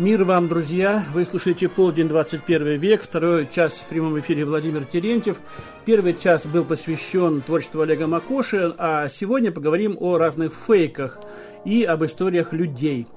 Мир 0.00 0.24
вам, 0.24 0.48
друзья! 0.48 1.04
Вы 1.12 1.26
слушаете 1.26 1.68
«Полдень, 1.68 2.08
21 2.08 2.80
век», 2.80 3.02
второй 3.02 3.46
час 3.46 3.74
в 3.74 3.84
прямом 3.84 4.18
эфире 4.18 4.46
Владимир 4.46 4.86
Терентьев. 4.86 5.36
Первый 5.84 6.14
час 6.14 6.46
был 6.46 6.64
посвящен 6.64 7.42
творчеству 7.42 7.82
Олега 7.82 8.06
Макоши, 8.06 8.74
а 8.78 9.10
сегодня 9.10 9.52
поговорим 9.52 9.98
о 10.00 10.16
разных 10.16 10.54
фейках 10.54 11.18
и 11.66 11.84
об 11.84 12.02
историях 12.02 12.54
людей. 12.54 13.08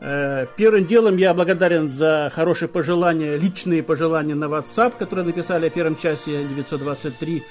Э, 0.00 0.46
первым 0.56 0.86
делом 0.86 1.18
я 1.18 1.34
благодарен 1.34 1.88
за 1.88 2.32
хорошие 2.34 2.68
пожелания, 2.68 3.36
личные 3.36 3.84
пожелания 3.84 4.34
на 4.34 4.46
WhatsApp, 4.46 4.96
которые 4.98 5.26
написали 5.26 5.66
о 5.66 5.70
первом 5.70 5.94
часе 5.96 6.42
923 6.48 7.44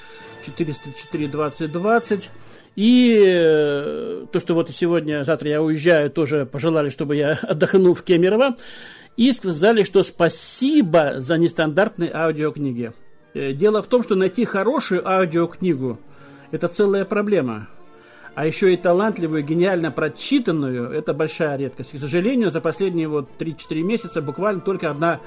404 0.44 1.28
20 1.28 1.72
20. 1.72 2.30
И 2.76 3.22
э, 3.24 4.26
то, 4.32 4.40
что 4.40 4.54
вот 4.54 4.70
сегодня, 4.70 5.24
завтра 5.24 5.48
я 5.48 5.62
уезжаю, 5.62 6.10
тоже 6.10 6.44
пожелали, 6.44 6.88
чтобы 6.88 7.16
я 7.16 7.32
отдохнул 7.42 7.94
в 7.94 8.02
Кемерово. 8.02 8.56
И 9.16 9.32
сказали, 9.32 9.84
что 9.84 10.02
спасибо 10.02 11.20
за 11.20 11.38
нестандартные 11.38 12.10
аудиокниги. 12.12 12.92
Э, 13.32 13.52
дело 13.52 13.82
в 13.82 13.86
том, 13.86 14.02
что 14.02 14.16
найти 14.16 14.44
хорошую 14.44 15.08
аудиокнигу– 15.08 16.00
это 16.50 16.66
целая 16.66 17.04
проблема. 17.04 17.68
А 18.34 18.44
еще 18.44 18.74
и 18.74 18.76
талантливую, 18.76 19.44
гениально 19.44 19.92
прочитанную– 19.92 20.90
это 20.92 21.14
большая 21.14 21.56
редкость. 21.56 21.92
К 21.92 22.00
сожалению, 22.00 22.50
за 22.50 22.60
последние 22.60 23.06
вот 23.06 23.28
3-4 23.38 23.82
месяца 23.82 24.20
буквально 24.20 24.60
только 24.60 24.90
одна 24.90 25.20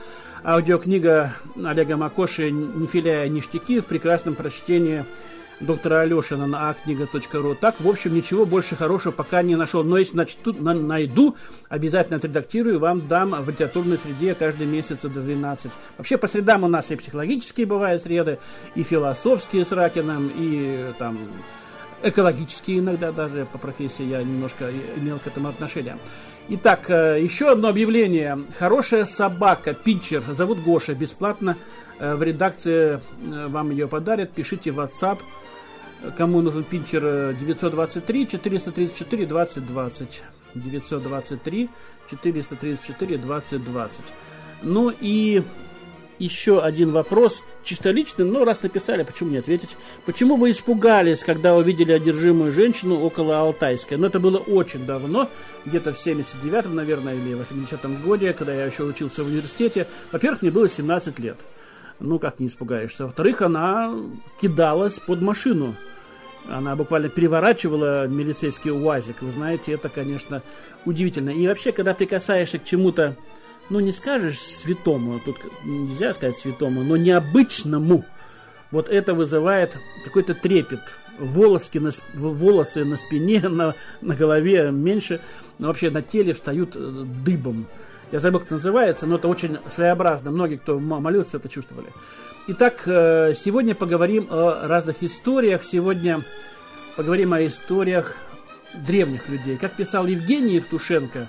аудиокнига 0.43 1.33
Олега 1.55 1.95
Макоши 1.95 2.51
«Не 2.51 2.87
филяя 2.87 3.29
ништяки» 3.29 3.79
в 3.79 3.85
прекрасном 3.85 4.35
прочтении– 4.35 5.05
доктора 5.59 6.01
Алешина 6.01 6.47
на 6.47 6.69
акнига.ру. 6.69 7.55
Так, 7.55 7.79
в 7.79 7.87
общем, 7.87 8.13
ничего 8.13 8.45
больше 8.45 8.75
хорошего 8.75 9.11
пока 9.11 9.41
не 9.41 9.55
нашел. 9.55 9.83
Но 9.83 9.97
если 9.97 10.13
значит, 10.13 10.39
тут 10.43 10.61
на, 10.61 10.73
найду, 10.73 11.35
обязательно 11.69 12.17
отредактирую, 12.17 12.79
вам 12.79 13.07
дам 13.07 13.31
в 13.31 13.49
литературной 13.49 13.97
среде 13.97 14.35
каждый 14.35 14.67
месяц 14.67 14.99
до 15.01 15.19
12. 15.19 15.71
Вообще, 15.97 16.17
по 16.17 16.27
средам 16.27 16.63
у 16.63 16.67
нас 16.67 16.91
и 16.91 16.95
психологические 16.95 17.65
бывают 17.65 18.03
среды, 18.03 18.39
и 18.75 18.83
философские 18.83 19.65
с 19.65 19.71
Ракином, 19.71 20.31
и 20.35 20.91
там 20.99 21.17
экологические 22.03 22.79
иногда 22.79 23.11
даже 23.11 23.47
по 23.51 23.57
профессии 23.57 24.03
я 24.03 24.21
немножко 24.21 24.71
имел 24.97 25.19
к 25.19 25.27
этому 25.27 25.49
отношение. 25.49 25.97
Итак, 26.49 26.89
э, 26.89 27.21
еще 27.21 27.51
одно 27.51 27.67
объявление. 27.67 28.39
Хорошая 28.57 29.05
собака, 29.05 29.73
пинчер, 29.73 30.23
зовут 30.29 30.59
Гоша, 30.59 30.93
бесплатно 30.93 31.57
э, 31.99 32.15
в 32.15 32.23
редакции 32.23 33.01
э, 33.01 33.47
вам 33.47 33.71
ее 33.71 33.87
подарят. 33.87 34.31
Пишите 34.31 34.71
в 34.71 34.79
WhatsApp 34.79 35.19
Кому 36.17 36.41
нужен 36.41 36.63
пинчер 36.63 37.33
923 37.33 38.27
434 38.27 39.25
2020. 39.25 40.23
923 40.55 41.69
434 42.09 43.17
2020. 43.17 43.99
Ну 44.63 44.93
и 44.99 45.43
еще 46.19 46.61
один 46.61 46.91
вопрос, 46.91 47.43
чисто 47.63 47.91
личный, 47.91 48.25
но 48.25 48.43
раз 48.43 48.63
написали, 48.63 49.03
почему 49.03 49.29
не 49.29 49.37
ответить? 49.37 49.69
Почему 50.05 50.35
вы 50.35 50.49
испугались, 50.49 51.19
когда 51.19 51.55
увидели 51.55 51.91
одержимую 51.91 52.51
женщину 52.51 52.99
около 52.99 53.39
Алтайской? 53.39 53.97
Ну, 53.97 54.07
это 54.07 54.19
было 54.19 54.37
очень 54.37 54.85
давно, 54.85 55.29
где-то 55.65 55.93
в 55.93 56.05
79-м, 56.05 56.75
наверное, 56.75 57.13
или 57.13 57.37
80-м 57.37 58.01
годе, 58.01 58.33
когда 58.33 58.53
я 58.53 58.65
еще 58.65 58.83
учился 58.83 59.23
в 59.23 59.27
университете. 59.27 59.87
Во-первых, 60.11 60.41
мне 60.41 60.49
было 60.49 60.67
17 60.67 61.19
лет. 61.19 61.37
Ну, 61.99 62.19
как 62.19 62.39
не 62.39 62.47
испугаешься. 62.47 63.05
Во-вторых, 63.05 63.41
она 63.41 63.93
кидалась 64.39 64.99
под 64.99 65.21
машину. 65.21 65.75
Она 66.49 66.75
буквально 66.75 67.09
переворачивала 67.09 68.07
милицейский 68.07 68.71
УАЗик. 68.71 69.21
Вы 69.21 69.31
знаете, 69.31 69.73
это, 69.73 69.89
конечно, 69.89 70.43
удивительно. 70.85 71.31
И 71.31 71.47
вообще, 71.47 71.71
когда 71.71 71.93
прикасаешься 71.93 72.59
к 72.59 72.63
чему-то, 72.63 73.15
ну, 73.69 73.79
не 73.79 73.91
скажешь 73.91 74.39
святому, 74.39 75.19
тут 75.19 75.37
нельзя 75.65 76.13
сказать 76.13 76.37
святому, 76.37 76.83
но 76.83 76.95
необычному, 76.95 78.05
вот 78.71 78.89
это 78.89 79.13
вызывает 79.13 79.77
какой-то 80.03 80.33
трепет. 80.35 80.81
Волоски 81.19 81.79
на, 81.79 81.89
волосы 82.13 82.85
на 82.85 82.95
спине, 82.95 83.41
на, 83.49 83.73
на 84.01 84.15
голове 84.15 84.71
меньше, 84.71 85.19
но 85.57 85.67
вообще 85.67 85.89
на 85.89 86.01
теле 86.01 86.33
встают 86.33 86.75
э, 86.75 87.05
дыбом. 87.25 87.65
Я 88.11 88.19
забыл, 88.19 88.39
как 88.39 88.47
это 88.47 88.55
называется, 88.55 89.05
но 89.05 89.17
это 89.17 89.27
очень 89.27 89.57
своеобразно. 89.67 90.31
Многие, 90.31 90.55
кто 90.55 90.79
молился, 90.79 91.37
это 91.37 91.49
чувствовали. 91.49 91.91
Итак, 92.47 92.83
э, 92.85 93.33
сегодня 93.35 93.75
поговорим 93.75 94.27
о 94.29 94.65
разных 94.65 95.03
историях. 95.03 95.63
Сегодня 95.65 96.21
поговорим 96.95 97.33
о 97.33 97.45
историях 97.45 98.15
древних 98.73 99.27
людей. 99.27 99.57
Как 99.57 99.73
писал 99.73 100.07
Евгений 100.07 100.55
Евтушенко, 100.55 101.27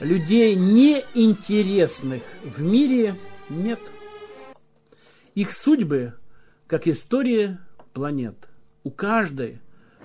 людей 0.00 0.54
неинтересных 0.56 2.22
в 2.44 2.60
мире 2.62 3.16
нет. 3.48 3.80
Их 5.34 5.52
судьбы, 5.52 6.14
как 6.66 6.86
история 6.86 7.58
планет. 7.94 8.36
У 8.84 8.90
каждой 8.90 9.60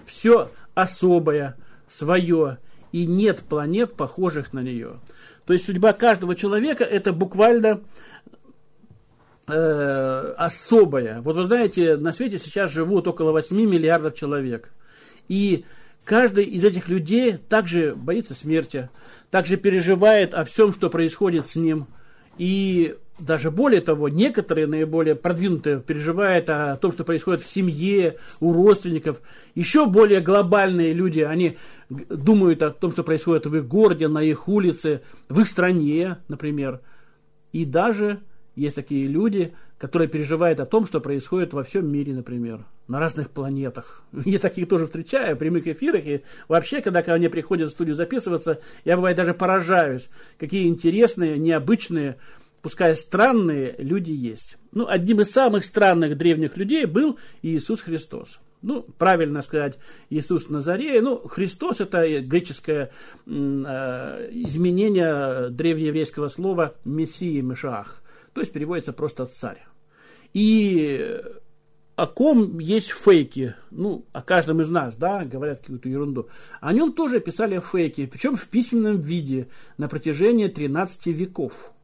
все 0.05 0.49
особое, 0.75 1.57
свое, 1.89 2.59
и 2.95 3.05
нет 3.05 3.41
планет, 3.41 3.95
похожих 3.95 4.53
на 4.53 4.61
нее. 4.61 5.01
То 5.45 5.51
есть 5.51 5.65
судьба 5.65 5.91
каждого 5.91 6.33
человека 6.33 6.85
это 6.85 7.11
буквально 7.11 7.81
э, 9.49 10.33
особая. 10.37 11.19
Вот 11.19 11.35
вы 11.35 11.43
знаете, 11.43 11.97
на 11.97 12.13
свете 12.13 12.39
сейчас 12.39 12.71
живут 12.71 13.05
около 13.05 13.33
8 13.33 13.53
миллиардов 13.69 14.15
человек. 14.15 14.71
И 15.27 15.65
каждый 16.05 16.45
из 16.45 16.63
этих 16.63 16.87
людей 16.87 17.33
также 17.33 17.95
боится 17.95 18.33
смерти, 18.33 18.89
также 19.29 19.57
переживает 19.57 20.33
о 20.33 20.45
всем, 20.45 20.71
что 20.71 20.89
происходит 20.89 21.47
с 21.47 21.57
ним. 21.57 21.87
И 22.37 22.95
даже 23.19 23.49
более 23.49 23.81
того, 23.81 24.09
некоторые 24.09 24.67
наиболее 24.67 25.15
продвинутые 25.15 25.79
переживают 25.79 26.49
о 26.49 26.75
том, 26.75 26.91
что 26.91 27.03
происходит 27.03 27.41
в 27.41 27.49
семье, 27.49 28.17
у 28.39 28.51
родственников. 28.51 29.21
Еще 29.53 29.85
более 29.85 30.19
глобальные 30.19 30.93
люди, 30.93 31.21
они 31.21 31.57
думают 31.89 32.61
о 32.61 32.71
том, 32.71 32.91
что 32.91 33.03
происходит 33.03 33.45
в 33.45 33.55
их 33.55 33.67
городе, 33.67 34.07
на 34.07 34.21
их 34.21 34.47
улице, 34.47 35.01
в 35.29 35.39
их 35.39 35.47
стране, 35.47 36.17
например. 36.27 36.81
И 37.53 37.63
даже 37.63 38.19
есть 38.55 38.75
такие 38.75 39.07
люди, 39.07 39.53
которые 39.77 40.07
переживают 40.07 40.59
о 40.59 40.65
том, 40.65 40.85
что 40.85 41.01
происходит 41.01 41.53
во 41.53 41.63
всем 41.63 41.91
мире, 41.91 42.13
например, 42.13 42.65
на 42.87 42.99
разных 42.99 43.29
планетах. 43.29 44.03
Я 44.25 44.39
таких 44.39 44.67
тоже 44.69 44.85
встречаю 44.85 45.35
в 45.35 45.39
прямых 45.39 45.67
эфирах. 45.67 46.05
И 46.05 46.23
вообще, 46.47 46.81
когда 46.81 47.01
ко 47.01 47.15
мне 47.17 47.29
приходят 47.29 47.69
в 47.69 47.73
студию 47.73 47.95
записываться, 47.95 48.59
я 48.85 48.95
бывает 48.95 49.17
даже 49.17 49.33
поражаюсь, 49.33 50.09
какие 50.37 50.67
интересные, 50.67 51.37
необычные, 51.37 52.17
пускай 52.65 52.95
странные 52.95 53.75
люди 53.77 54.09
есть. 54.09 54.57
Ну, 54.71 54.87
одним 54.87 55.21
из 55.21 55.29
самых 55.29 55.65
странных 55.65 56.17
древних 56.17 56.57
людей 56.57 56.85
был 56.85 57.19
Иисус 57.43 57.81
Христос. 57.81 58.39
Ну, 58.63 58.81
правильно 58.97 59.43
сказать, 59.43 59.77
Иисус 60.09 60.49
Назарея. 60.49 60.99
Ну, 61.03 61.19
Христос 61.27 61.79
это 61.79 62.21
греческое 62.21 62.89
э, 63.27 63.29
изменение 64.31 65.51
древнееврейского 65.51 66.27
слова 66.27 66.73
Мессии 66.85 67.39
Мешах. 67.41 68.01
То 68.33 68.41
есть 68.41 68.51
переводится 68.51 68.93
просто 68.93 69.27
царь. 69.27 69.63
И 70.33 71.21
о 71.95 72.07
ком 72.07 72.57
есть 72.57 72.89
фейки, 72.89 73.53
ну, 73.69 74.07
о 74.11 74.23
каждом 74.23 74.59
из 74.61 74.69
нас, 74.69 74.95
да, 74.95 75.23
говорят 75.23 75.59
какую-то 75.59 75.87
ерунду. 75.87 76.29
О 76.61 76.73
нем 76.73 76.93
тоже 76.93 77.19
писали 77.19 77.59
фейки, 77.59 78.07
причем 78.07 78.35
в 78.35 78.47
письменном 78.47 78.99
виде 78.99 79.49
на 79.77 79.87
протяжении 79.87 80.47
13 80.47 81.05
веков. 81.15 81.74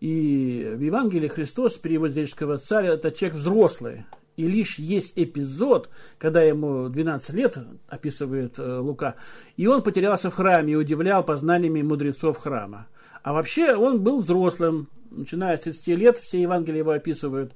И 0.00 0.72
в 0.76 0.80
Евангелии 0.80 1.28
Христос, 1.28 1.74
перевод 1.74 2.12
греческого 2.12 2.56
царя, 2.56 2.94
это 2.94 3.12
человек 3.12 3.38
взрослый. 3.38 4.04
И 4.36 4.48
лишь 4.48 4.78
есть 4.78 5.12
эпизод, 5.16 5.90
когда 6.16 6.40
ему 6.42 6.88
12 6.88 7.34
лет, 7.34 7.58
описывает 7.88 8.58
э, 8.58 8.78
Лука, 8.78 9.16
и 9.58 9.66
он 9.66 9.82
потерялся 9.82 10.30
в 10.30 10.34
храме 10.34 10.72
и 10.72 10.76
удивлял 10.76 11.22
познаниями 11.22 11.82
мудрецов 11.82 12.38
храма. 12.38 12.86
А 13.22 13.34
вообще 13.34 13.74
он 13.74 14.00
был 14.02 14.20
взрослым, 14.20 14.88
начиная 15.10 15.58
с 15.58 15.60
30 15.60 15.86
лет, 15.88 16.16
все 16.16 16.40
Евангелия 16.40 16.78
его 16.78 16.92
описывают, 16.92 17.52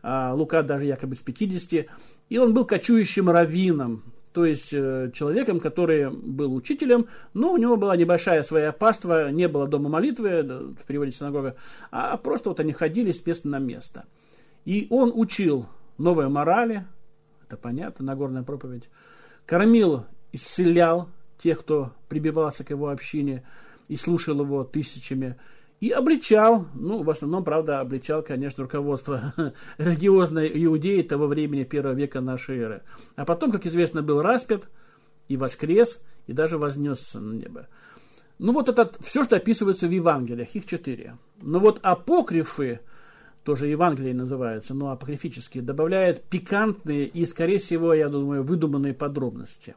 а 0.00 0.32
Лука 0.32 0.62
даже 0.62 0.84
якобы 0.84 1.16
с 1.16 1.18
50, 1.18 1.86
и 2.28 2.38
он 2.38 2.54
был 2.54 2.64
кочующим 2.64 3.30
раввином, 3.30 4.04
то 4.32 4.44
есть 4.44 4.72
э, 4.72 5.10
человеком, 5.14 5.60
который 5.60 6.10
был 6.10 6.54
учителем, 6.54 7.06
но 7.34 7.52
у 7.52 7.56
него 7.56 7.76
была 7.76 7.96
небольшая 7.96 8.42
своя 8.42 8.72
паства, 8.72 9.30
не 9.30 9.48
было 9.48 9.66
дома 9.66 9.88
молитвы, 9.88 10.42
в 10.42 10.84
переводе 10.86 11.12
синагога, 11.12 11.56
а 11.90 12.16
просто 12.16 12.50
вот 12.50 12.60
они 12.60 12.72
ходили 12.72 13.12
с 13.12 13.24
места 13.24 13.48
на 13.48 13.58
место. 13.58 14.04
И 14.64 14.86
он 14.90 15.12
учил 15.14 15.66
новые 15.96 16.28
морали, 16.28 16.86
это 17.46 17.56
понятно, 17.56 18.04
Нагорная 18.04 18.42
проповедь, 18.42 18.88
кормил, 19.46 20.04
исцелял 20.32 21.08
тех, 21.38 21.60
кто 21.60 21.92
прибивался 22.08 22.64
к 22.64 22.70
его 22.70 22.88
общине 22.88 23.44
и 23.88 23.96
слушал 23.96 24.40
его 24.40 24.64
тысячами, 24.64 25.36
и 25.80 25.90
обличал, 25.90 26.66
ну, 26.74 27.02
в 27.02 27.10
основном, 27.10 27.44
правда, 27.44 27.80
обличал, 27.80 28.22
конечно, 28.22 28.64
руководство 28.64 29.32
религиозной 29.78 30.50
Иудеи 30.64 31.02
того 31.02 31.26
времени, 31.26 31.64
первого 31.64 31.94
века 31.94 32.20
нашей 32.20 32.58
эры. 32.58 32.82
А 33.16 33.24
потом, 33.24 33.52
как 33.52 33.64
известно, 33.66 34.02
был 34.02 34.20
распят 34.20 34.68
и 35.28 35.36
воскрес, 35.36 36.02
и 36.26 36.32
даже 36.32 36.58
вознесся 36.58 37.20
на 37.20 37.34
небо. 37.34 37.68
Ну 38.38 38.52
вот 38.52 38.68
это 38.68 38.90
все, 39.00 39.24
что 39.24 39.36
описывается 39.36 39.86
в 39.86 39.90
Евангелиях, 39.90 40.54
их 40.54 40.66
четыре. 40.66 41.16
Но 41.40 41.58
вот 41.58 41.80
апокрифы, 41.82 42.80
тоже 43.44 43.66
Евангелие 43.66 44.14
называются, 44.14 44.74
но 44.74 44.90
апокрифические, 44.90 45.62
добавляют 45.62 46.22
пикантные 46.22 47.06
и, 47.06 47.24
скорее 47.24 47.58
всего, 47.58 47.94
я 47.94 48.08
думаю, 48.08 48.42
выдуманные 48.42 48.94
подробности. 48.94 49.74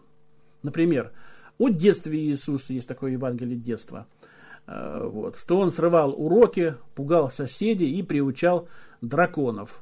Например, 0.63 1.12
о 1.57 1.69
детстве 1.69 2.19
Иисуса 2.19 2.74
есть 2.74 2.88
такое 2.88 3.12
Евангелие 3.12 3.56
детства. 3.56 4.07
Э, 4.68 5.08
вот, 5.12 5.38
что 5.38 5.60
он 5.60 5.72
срывал 5.72 6.13
уроки, 6.13 6.75
пугал 6.96 7.31
соседей 7.31 7.92
и 7.92 8.04
приучал 8.04 8.68
драконов. 9.02 9.81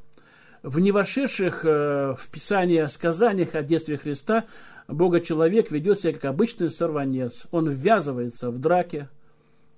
В 0.63 0.79
невошедших 0.79 1.63
э, 1.63 2.15
в 2.17 2.27
Писание 2.31 2.87
сказаниях 2.87 3.55
о 3.55 3.61
детстве 3.61 3.97
Христа 3.97 4.45
Бога-человек 4.87 5.71
ведет 5.71 5.99
себя 5.99 6.13
как 6.13 6.25
обычный 6.25 6.69
сорванец. 6.69 7.43
Он 7.51 7.69
ввязывается 7.69 8.49
в 8.49 8.59
драки, 8.59 9.07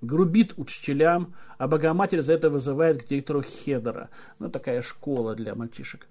грубит 0.01 0.53
учителям, 0.57 1.35
а 1.57 1.67
Богоматерь 1.67 2.21
за 2.21 2.33
это 2.33 2.49
вызывает 2.49 3.03
к 3.03 3.07
директору 3.07 3.43
Хедера. 3.43 4.09
Ну, 4.39 4.49
такая 4.49 4.81
школа 4.81 5.35
для 5.35 5.53
мальчишек. 5.53 6.07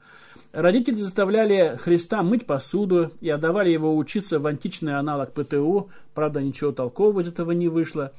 Родители 0.53 0.97
заставляли 1.01 1.77
Христа 1.81 2.23
мыть 2.23 2.47
посуду 2.47 3.11
и 3.21 3.29
отдавали 3.29 3.71
его 3.71 3.97
учиться 3.97 4.39
в 4.39 4.47
античный 4.47 4.97
аналог 4.97 5.33
ПТУ. 5.33 5.91
Правда, 6.15 6.41
ничего 6.43 6.71
толкового 6.71 7.21
из 7.21 7.29
этого 7.29 7.53
не 7.53 7.69
вышло. 7.69 8.13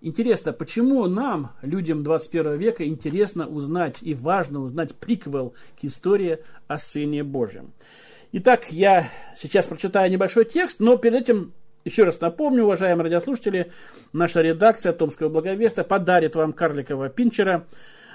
Интересно, 0.00 0.52
почему 0.52 1.06
нам, 1.08 1.52
людям 1.62 2.04
21 2.04 2.56
века, 2.56 2.86
интересно 2.86 3.48
узнать 3.48 3.96
и 4.00 4.14
важно 4.14 4.60
узнать 4.60 4.94
приквел 4.94 5.54
к 5.80 5.84
истории 5.84 6.38
о 6.68 6.78
Сыне 6.78 7.24
Божьем? 7.24 7.72
Итак, 8.30 8.70
я 8.70 9.08
сейчас 9.36 9.66
прочитаю 9.66 10.10
небольшой 10.10 10.44
текст, 10.44 10.78
но 10.78 10.98
перед 10.98 11.22
этим 11.22 11.52
еще 11.84 12.04
раз 12.04 12.20
напомню, 12.20 12.64
уважаемые 12.64 13.04
радиослушатели, 13.04 13.72
наша 14.12 14.42
редакция 14.42 14.92
Томского 14.92 15.30
благовеста 15.30 15.84
подарит 15.84 16.36
вам 16.36 16.52
карликового 16.52 17.08
пинчера. 17.08 17.66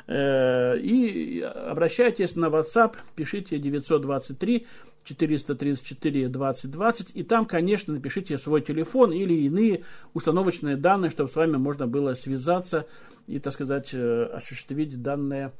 Э, 0.07 0.77
и 0.77 1.41
обращайтесь 1.41 2.35
на 2.35 2.47
WhatsApp, 2.47 2.95
пишите 3.15 3.57
923 3.57 4.67
434 5.03 6.29
2020, 6.29 7.11
и 7.13 7.23
там, 7.23 7.45
конечно, 7.45 7.93
напишите 7.93 8.37
свой 8.37 8.61
телефон 8.61 9.11
или 9.11 9.33
иные 9.33 9.83
установочные 10.13 10.77
данные, 10.77 11.11
чтобы 11.11 11.29
с 11.29 11.35
вами 11.35 11.57
можно 11.57 11.87
было 11.87 12.13
связаться 12.13 12.85
и, 13.27 13.39
так 13.39 13.53
сказать, 13.53 13.89
э, 13.93 14.23
осуществить 14.33 15.01
данное 15.01 15.53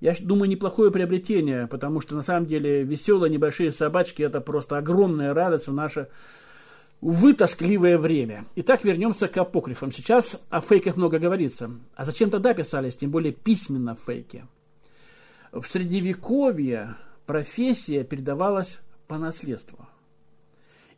я 0.00 0.16
думаю, 0.18 0.48
неплохое 0.48 0.90
приобретение, 0.90 1.66
потому 1.66 2.00
что 2.00 2.16
на 2.16 2.22
самом 2.22 2.46
деле 2.46 2.82
веселые 2.84 3.30
небольшие 3.30 3.70
собачки 3.70 4.22
это 4.22 4.40
просто 4.40 4.78
огромная 4.78 5.34
радость 5.34 5.68
в 5.68 5.74
наше 5.74 6.08
увы, 7.00 7.34
тоскливое 7.34 7.98
время. 7.98 8.46
Итак, 8.56 8.84
вернемся 8.84 9.28
к 9.28 9.36
апокрифам. 9.36 9.92
Сейчас 9.92 10.40
о 10.50 10.60
фейках 10.60 10.96
много 10.96 11.18
говорится. 11.18 11.70
А 11.94 12.04
зачем 12.04 12.30
тогда 12.30 12.54
писались, 12.54 12.96
тем 12.96 13.10
более 13.10 13.32
письменно 13.32 13.94
фейки? 13.94 14.46
В 15.52 15.64
Средневековье 15.64 16.96
профессия 17.26 18.04
передавалась 18.04 18.78
по 19.08 19.18
наследству. 19.18 19.88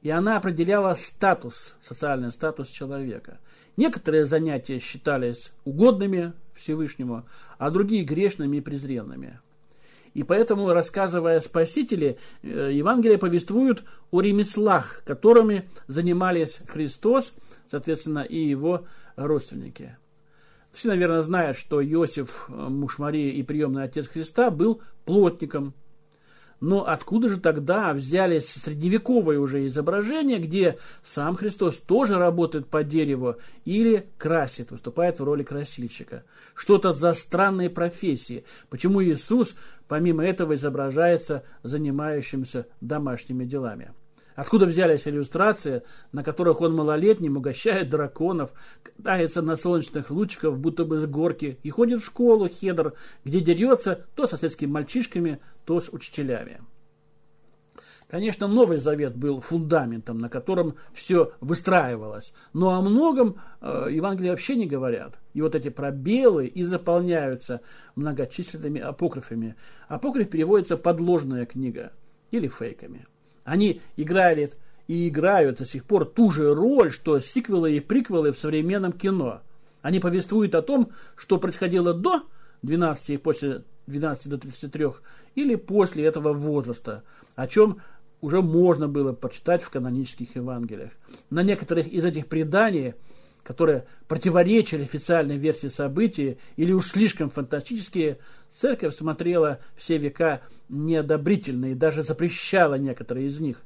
И 0.02 0.10
она 0.10 0.36
определяла 0.36 0.94
статус, 0.94 1.74
социальный 1.80 2.32
статус 2.32 2.68
человека. 2.68 3.38
Некоторые 3.76 4.26
занятия 4.26 4.80
считались 4.80 5.52
угодными 5.64 6.32
Всевышнему, 6.54 7.24
а 7.58 7.70
другие 7.70 8.04
грешными 8.04 8.58
и 8.58 8.60
презренными. 8.60 9.40
И 10.14 10.22
поэтому, 10.22 10.72
рассказывая 10.72 11.38
о 11.38 11.40
Спасителе, 11.40 12.18
э, 12.42 12.70
Евангелие 12.72 13.18
повествуют 13.18 13.84
о 14.10 14.20
ремеслах, 14.20 15.02
которыми 15.04 15.68
занимались 15.86 16.60
Христос, 16.68 17.32
соответственно, 17.70 18.20
и 18.20 18.38
его 18.38 18.86
родственники. 19.16 19.96
Все, 20.70 20.88
наверное, 20.88 21.22
знают, 21.22 21.56
что 21.56 21.82
Иосиф, 21.84 22.46
э, 22.48 22.52
муж 22.52 22.98
Марии 22.98 23.32
и 23.32 23.42
приемный 23.42 23.84
отец 23.84 24.08
Христа, 24.08 24.50
был 24.50 24.82
плотником, 25.04 25.74
но 26.62 26.86
откуда 26.86 27.28
же 27.28 27.40
тогда 27.40 27.92
взялись 27.92 28.46
средневековые 28.46 29.40
уже 29.40 29.66
изображения, 29.66 30.38
где 30.38 30.78
сам 31.02 31.34
Христос 31.34 31.76
тоже 31.76 32.18
работает 32.18 32.68
по 32.68 32.84
дереву 32.84 33.34
или 33.64 34.08
красит, 34.16 34.70
выступает 34.70 35.18
в 35.18 35.24
роли 35.24 35.42
красильщика? 35.42 36.22
Что-то 36.54 36.92
за 36.92 37.14
странные 37.14 37.68
профессии. 37.68 38.44
Почему 38.70 39.02
Иисус, 39.02 39.56
помимо 39.88 40.24
этого, 40.24 40.54
изображается 40.54 41.42
занимающимся 41.64 42.68
домашними 42.80 43.44
делами? 43.44 43.90
Откуда 44.34 44.66
взялись 44.66 45.06
иллюстрации, 45.06 45.82
на 46.12 46.24
которых 46.24 46.60
он 46.60 46.74
малолетним 46.74 47.36
угощает 47.36 47.88
драконов, 47.88 48.52
катается 48.82 49.42
на 49.42 49.56
солнечных 49.56 50.10
лучиках, 50.10 50.56
будто 50.56 50.84
бы 50.84 50.98
с 50.98 51.06
горки, 51.06 51.58
и 51.62 51.70
ходит 51.70 52.00
в 52.00 52.06
школу 52.06 52.48
хедр, 52.48 52.94
где 53.24 53.40
дерется 53.40 54.06
то 54.14 54.26
с 54.26 54.30
соседскими 54.30 54.70
мальчишками, 54.70 55.40
то 55.64 55.80
с 55.80 55.88
учителями. 55.92 56.60
Конечно, 58.12 58.46
Новый 58.46 58.76
Завет 58.76 59.16
был 59.16 59.40
фундаментом, 59.40 60.18
на 60.18 60.28
котором 60.28 60.74
все 60.92 61.32
выстраивалось. 61.40 62.34
Но 62.52 62.74
о 62.74 62.82
многом 62.82 63.36
э, 63.62 63.86
Евангелие 63.90 64.32
вообще 64.32 64.54
не 64.54 64.66
говорят. 64.66 65.18
И 65.32 65.40
вот 65.40 65.54
эти 65.54 65.70
пробелы 65.70 66.46
и 66.46 66.62
заполняются 66.62 67.62
многочисленными 67.96 68.82
апокрифами. 68.82 69.56
Апокриф 69.88 70.28
переводится 70.28 70.76
«подложная 70.76 71.46
книга» 71.46 71.92
или 72.30 72.48
фейками. 72.48 73.06
Они 73.44 73.80
играли 73.96 74.50
и 74.86 75.08
играют 75.08 75.58
до 75.58 75.64
сих 75.64 75.84
пор 75.84 76.04
ту 76.04 76.30
же 76.30 76.54
роль, 76.54 76.90
что 76.90 77.18
сиквелы 77.20 77.76
и 77.76 77.80
приквелы 77.80 78.32
в 78.32 78.38
современном 78.38 78.92
кино. 78.92 79.42
Они 79.80 80.00
повествуют 80.00 80.54
о 80.54 80.62
том, 80.62 80.92
что 81.16 81.38
происходило 81.38 81.94
до 81.94 82.22
12 82.62 83.10
и 83.10 83.16
после 83.16 83.64
12 83.86 84.28
до 84.28 84.38
33 84.38 84.86
или 85.34 85.54
после 85.56 86.04
этого 86.04 86.32
возраста, 86.32 87.02
о 87.34 87.46
чем 87.46 87.78
уже 88.20 88.40
можно 88.40 88.88
было 88.88 89.12
почитать 89.12 89.62
в 89.62 89.70
канонических 89.70 90.36
Евангелиях. 90.36 90.92
На 91.30 91.42
некоторых 91.42 91.88
из 91.88 92.04
этих 92.04 92.28
преданий, 92.28 92.94
которые 93.42 93.86
противоречили 94.06 94.84
официальной 94.84 95.36
версии 95.36 95.66
событий 95.66 96.38
или 96.56 96.72
уж 96.72 96.86
слишком 96.86 97.30
фантастические, 97.30 98.18
церковь 98.54 98.94
смотрела 98.94 99.60
все 99.76 99.98
века 99.98 100.42
неодобрительно 100.68 101.66
и 101.72 101.74
даже 101.74 102.02
запрещала 102.02 102.74
некоторые 102.74 103.26
из 103.26 103.40
них. 103.40 103.58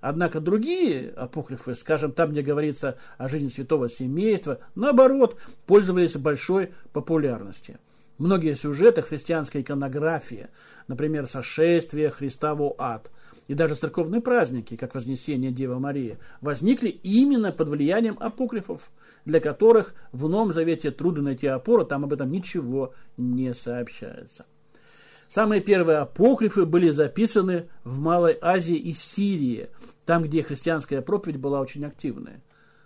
Однако 0.00 0.40
другие 0.40 1.10
апокрифы, 1.16 1.74
скажем, 1.74 2.12
там, 2.12 2.32
где 2.32 2.42
говорится 2.42 2.98
о 3.16 3.28
жизни 3.28 3.48
святого 3.48 3.88
семейства, 3.88 4.58
наоборот, 4.74 5.38
пользовались 5.66 6.16
большой 6.16 6.72
популярностью. 6.92 7.78
Многие 8.18 8.54
сюжеты 8.54 9.02
христианской 9.02 9.62
иконографии, 9.62 10.48
например, 10.88 11.26
сошествие 11.26 12.10
Христа 12.10 12.54
в 12.54 12.74
ад, 12.78 13.10
и 13.46 13.54
даже 13.54 13.74
церковные 13.74 14.20
праздники, 14.20 14.76
как 14.76 14.94
Вознесение 14.94 15.50
Девы 15.50 15.78
Марии, 15.78 16.18
возникли 16.40 16.88
именно 16.88 17.52
под 17.52 17.68
влиянием 17.68 18.16
апокрифов, 18.18 18.90
для 19.24 19.40
которых 19.40 19.94
в 20.12 20.28
Новом 20.28 20.52
Завете 20.52 20.90
трудно 20.90 21.24
найти 21.24 21.46
опору, 21.46 21.84
там 21.84 22.04
об 22.04 22.12
этом 22.12 22.30
ничего 22.30 22.94
не 23.16 23.54
сообщается. 23.54 24.46
Самые 25.28 25.60
первые 25.60 25.98
апокрифы 25.98 26.64
были 26.64 26.90
записаны 26.90 27.68
в 27.82 27.98
Малой 27.98 28.38
Азии 28.40 28.76
и 28.76 28.92
Сирии, 28.92 29.68
там, 30.04 30.22
где 30.22 30.42
христианская 30.42 31.02
проповедь 31.02 31.38
была 31.38 31.60
очень 31.60 31.84
активная. 31.84 32.42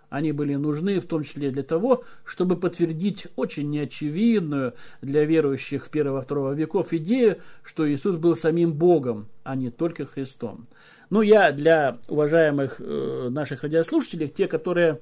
Они 0.09 0.31
были 0.31 0.55
нужны 0.55 0.99
в 0.99 1.05
том 1.05 1.23
числе 1.23 1.51
для 1.51 1.63
того, 1.63 2.03
чтобы 2.23 2.55
подтвердить 2.55 3.27
очень 3.35 3.69
неочевидную 3.69 4.73
для 5.01 5.25
верующих 5.25 5.89
первого-второго 5.89 6.53
веков 6.53 6.93
идею, 6.93 7.37
что 7.63 7.89
Иисус 7.89 8.17
был 8.17 8.35
самим 8.35 8.73
Богом, 8.73 9.27
а 9.43 9.55
не 9.55 9.69
только 9.69 10.05
Христом. 10.05 10.67
Ну, 11.09 11.21
я 11.21 11.51
для 11.51 11.97
уважаемых 12.07 12.77
э, 12.79 13.29
наших 13.29 13.63
радиослушателей, 13.63 14.27
те, 14.27 14.47
которые 14.47 14.99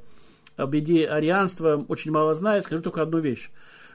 об 0.56 0.76
идее 0.76 1.08
арианства 1.08 1.86
очень 1.88 2.12
мало 2.12 2.34
знают, 2.34 2.66
скажу 2.66 2.82
только 2.82 3.02
одну 3.02 3.20
вещь 3.20 3.50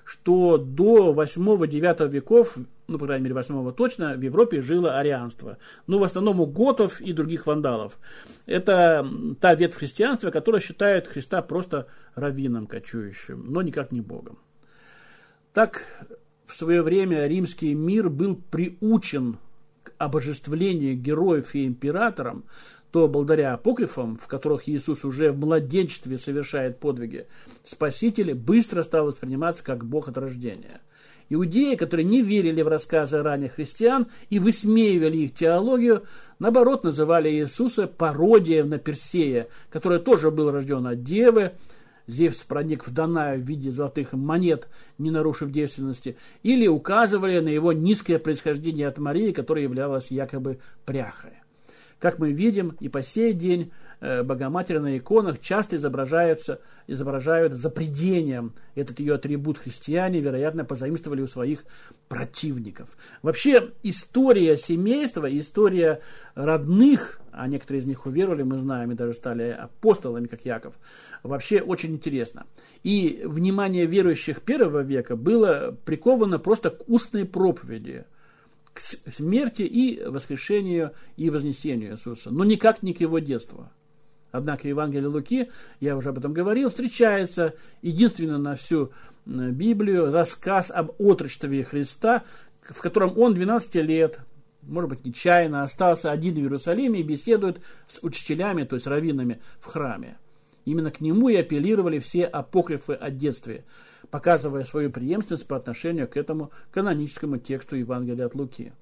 что 0.04 0.58
до 0.58 1.12
8-9 1.12 2.08
веков, 2.08 2.56
ну, 2.88 2.98
по 2.98 3.06
крайней 3.06 3.24
мере, 3.24 3.34
8 3.34 3.72
точно, 3.72 4.14
в 4.14 4.20
Европе 4.20 4.60
жило 4.60 4.98
арианство. 4.98 5.58
Ну, 5.86 5.98
в 5.98 6.04
основном 6.04 6.40
у 6.40 6.46
готов 6.46 7.00
и 7.00 7.12
других 7.12 7.46
вандалов. 7.46 7.98
Это 8.46 9.06
та 9.40 9.54
ветвь 9.54 9.76
христианства, 9.76 10.30
которая 10.30 10.60
считает 10.60 11.06
Христа 11.06 11.42
просто 11.42 11.86
раввином 12.14 12.66
кочующим, 12.66 13.44
но 13.52 13.62
никак 13.62 13.92
не 13.92 14.00
Богом. 14.00 14.38
Так, 15.52 15.84
в 16.46 16.54
свое 16.54 16.82
время 16.82 17.26
римский 17.26 17.74
мир 17.74 18.08
был 18.08 18.36
приучен 18.36 19.38
к 19.82 19.92
обожествлению 19.98 20.96
героев 20.96 21.54
и 21.54 21.66
императорам, 21.66 22.44
то 22.92 23.08
благодаря 23.08 23.54
апокрифам, 23.54 24.16
в 24.16 24.28
которых 24.28 24.68
Иисус 24.68 25.04
уже 25.04 25.32
в 25.32 25.38
младенчестве 25.38 26.18
совершает 26.18 26.78
подвиги, 26.78 27.26
Спаситель 27.64 28.34
быстро 28.34 28.82
стал 28.82 29.06
восприниматься 29.06 29.64
как 29.64 29.84
Бог 29.84 30.08
от 30.08 30.18
рождения. 30.18 30.82
Иудеи, 31.30 31.76
которые 31.76 32.04
не 32.04 32.20
верили 32.20 32.60
в 32.60 32.68
рассказы 32.68 33.22
ранних 33.22 33.54
христиан 33.54 34.08
и 34.28 34.38
высмеивали 34.38 35.16
их 35.16 35.34
теологию, 35.34 36.02
наоборот, 36.38 36.84
называли 36.84 37.30
Иисуса 37.30 37.86
пародией 37.86 38.62
на 38.62 38.78
Персея, 38.78 39.48
который 39.70 39.98
тоже 39.98 40.30
был 40.30 40.50
рожден 40.50 40.86
от 40.86 41.02
девы, 41.02 41.52
Зевс 42.06 42.38
проник 42.38 42.86
в 42.86 42.92
Данаю 42.92 43.40
в 43.40 43.44
виде 43.44 43.70
золотых 43.70 44.12
монет, 44.12 44.68
не 44.98 45.10
нарушив 45.10 45.50
девственности, 45.50 46.18
или 46.42 46.66
указывали 46.66 47.38
на 47.38 47.48
его 47.48 47.72
низкое 47.72 48.18
происхождение 48.18 48.88
от 48.88 48.98
Марии, 48.98 49.32
которая 49.32 49.64
являлась 49.64 50.10
якобы 50.10 50.58
пряхой. 50.84 51.41
Как 52.02 52.18
мы 52.18 52.32
видим, 52.32 52.76
и 52.80 52.88
по 52.88 53.00
сей 53.00 53.32
день 53.32 53.70
э, 54.00 54.24
Богоматерь 54.24 54.80
на 54.80 54.98
иконах 54.98 55.40
часто 55.40 55.76
изображаются, 55.76 56.60
изображают 56.88 57.52
запредением. 57.52 58.54
Этот 58.74 58.98
ее 58.98 59.14
атрибут 59.14 59.58
христиане, 59.58 60.18
вероятно, 60.18 60.64
позаимствовали 60.64 61.22
у 61.22 61.28
своих 61.28 61.60
противников. 62.08 62.88
Вообще, 63.22 63.70
история 63.84 64.56
семейства, 64.56 65.28
история 65.38 66.00
родных, 66.34 67.20
а 67.30 67.46
некоторые 67.46 67.82
из 67.82 67.86
них 67.86 68.04
уверовали, 68.04 68.42
мы 68.42 68.58
знаем, 68.58 68.90
и 68.90 68.96
даже 68.96 69.12
стали 69.14 69.50
апостолами, 69.50 70.26
как 70.26 70.44
Яков, 70.44 70.74
вообще 71.22 71.60
очень 71.60 71.92
интересно. 71.92 72.46
И 72.82 73.22
внимание 73.24 73.86
верующих 73.86 74.40
первого 74.40 74.80
века 74.80 75.14
было 75.14 75.78
приковано 75.84 76.40
просто 76.40 76.70
к 76.70 76.88
устной 76.88 77.26
проповеди– 77.26 78.06
к 78.72 78.80
смерти 78.80 79.62
и 79.62 80.02
воскрешению 80.02 80.92
и 81.16 81.30
вознесению 81.30 81.92
Иисуса, 81.92 82.30
но 82.30 82.44
никак 82.44 82.82
не 82.82 82.94
к 82.94 83.00
его 83.00 83.18
детству. 83.18 83.68
Однако 84.30 84.66
Евангелие 84.66 85.08
Луки, 85.08 85.50
я 85.80 85.96
уже 85.96 86.08
об 86.08 86.18
этом 86.18 86.32
говорил, 86.32 86.70
встречается 86.70 87.54
единственно 87.82 88.38
на 88.38 88.56
всю 88.56 88.92
Библию 89.26 90.10
рассказ 90.10 90.70
об 90.70 90.92
отрочестве 90.98 91.64
Христа, 91.64 92.24
в 92.62 92.80
котором 92.80 93.18
он 93.18 93.34
12 93.34 93.74
лет, 93.76 94.20
может 94.62 94.88
быть, 94.88 95.04
нечаянно 95.04 95.62
остался 95.62 96.10
один 96.10 96.34
в 96.34 96.38
Иерусалиме 96.38 97.00
и 97.00 97.04
беседует 97.04 97.60
с 97.88 97.98
учителями, 98.02 98.64
то 98.64 98.76
есть 98.76 98.86
раввинами 98.86 99.40
в 99.60 99.66
храме. 99.66 100.16
Именно 100.64 100.90
к 100.90 101.00
нему 101.00 101.28
и 101.28 101.36
апеллировали 101.36 101.98
все 101.98 102.24
апокрифы 102.24 102.94
о 102.94 103.10
детстве– 103.10 103.64
показывая 104.10 104.64
свою 104.64 104.90
преемственность 104.90 105.46
по 105.46 105.56
отношению 105.56 106.08
к 106.08 106.16
этому 106.16 106.50
каноническому 106.70 107.38
тексту 107.38 107.76
Евангелия 107.76 108.26
от 108.26 108.34
Луки. 108.34 108.72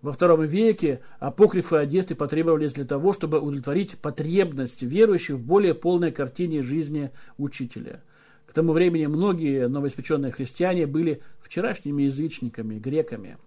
Во 0.00 0.12
втором 0.12 0.44
веке 0.44 1.00
апокрифы 1.18 1.76
Одессы 1.76 2.14
потребовались 2.14 2.72
для 2.72 2.84
того, 2.84 3.12
чтобы 3.12 3.40
удовлетворить 3.40 3.98
потребность 3.98 4.82
верующих 4.82 5.36
в 5.36 5.44
более 5.44 5.74
полной 5.74 6.12
картине 6.12 6.62
жизни 6.62 7.10
учителя. 7.36 8.02
К 8.46 8.52
тому 8.52 8.72
времени 8.72 9.06
многие 9.06 9.68
новоиспеченные 9.68 10.30
христиане 10.30 10.86
были 10.86 11.20
вчерашними 11.40 12.04
язычниками, 12.04 12.78
греками, 12.78 13.38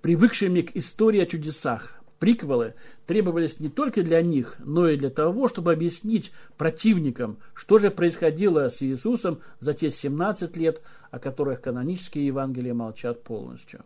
привыкшими 0.00 0.62
к 0.62 0.76
истории 0.76 1.20
о 1.20 1.26
чудесах, 1.26 2.00
Приквелы 2.18 2.74
требовались 3.06 3.60
не 3.60 3.68
только 3.68 4.02
для 4.02 4.20
них, 4.22 4.56
но 4.58 4.88
и 4.88 4.96
для 4.96 5.10
того, 5.10 5.48
чтобы 5.48 5.72
объяснить 5.72 6.32
противникам, 6.56 7.38
что 7.54 7.78
же 7.78 7.90
происходило 7.90 8.68
с 8.70 8.82
Иисусом 8.82 9.40
за 9.60 9.72
те 9.72 9.88
17 9.88 10.56
лет, 10.56 10.82
о 11.12 11.20
которых 11.20 11.60
канонические 11.60 12.26
Евангелия 12.26 12.74
молчат 12.74 13.22
полностью. 13.22 13.84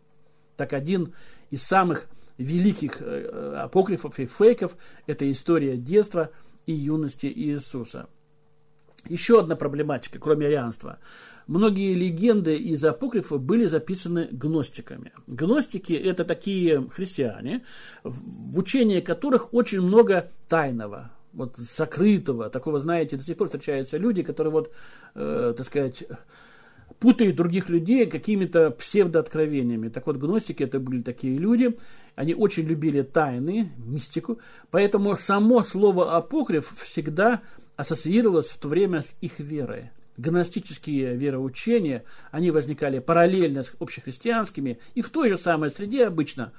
Так 0.56 0.72
один 0.72 1.12
из 1.50 1.62
самых 1.62 2.06
великих 2.38 3.02
э, 3.02 3.54
апокрифов 3.58 4.18
и 4.18 4.24
фейков– 4.24 4.76
это 5.06 5.30
история 5.30 5.76
детства 5.76 6.30
и 6.64 6.72
юности 6.72 7.26
Иисуса. 7.26 8.08
Еще 9.08 9.40
одна 9.40 9.56
проблематика, 9.56 10.18
кроме 10.18 10.46
арианства– 10.46 10.98
многие 11.46 11.94
легенды 11.94 12.56
из 12.56 12.84
апокрифа 12.84 13.38
были 13.38 13.66
записаны 13.66 14.28
гностиками. 14.30 15.12
Гностики– 15.26 15.92
это 15.94 16.24
такие 16.24 16.88
христиане, 16.90 17.64
в 18.04 18.58
учении 18.58 19.00
которых 19.00 19.52
очень 19.54 19.80
много 19.80 20.30
тайного, 20.48 21.10
вот 21.32 21.56
сокрытого, 21.56 22.50
такого, 22.50 22.78
знаете, 22.78 23.16
до 23.16 23.24
сих 23.24 23.36
пор 23.36 23.48
встречаются 23.48 23.96
люди, 23.96 24.22
которые 24.22 24.52
вот, 24.52 24.72
э, 25.14 25.54
так 25.56 25.66
сказать, 25.66 26.04
путают 26.98 27.36
других 27.36 27.68
людей 27.68 28.06
какими-то 28.06 28.70
псевдооткровениями. 28.70 29.88
Так 29.88 30.06
вот, 30.06 30.16
гностики 30.16 30.62
это 30.62 30.78
были 30.78 31.02
такие 31.02 31.36
люди, 31.38 31.76
они 32.14 32.34
очень 32.34 32.64
любили 32.64 33.02
тайны, 33.02 33.72
мистику, 33.78 34.38
поэтому 34.70 35.16
само 35.16 35.62
слово 35.62 36.16
апокриф 36.16 36.72
всегда 36.82 37.40
ассоциировалось 37.76 38.48
в 38.48 38.58
то 38.58 38.68
время 38.68 39.00
с 39.00 39.16
их 39.20 39.38
верой 39.40 39.90
гностические 40.22 41.16
вероучения, 41.16 42.04
они 42.30 42.50
возникали 42.50 43.00
параллельно 43.00 43.64
с 43.64 43.72
общехристианскими 43.80 44.78
и 44.94 45.02
в 45.02 45.10
той 45.10 45.28
же 45.28 45.36
самой 45.36 45.70
среде 45.70 46.06
обычно 46.06 46.52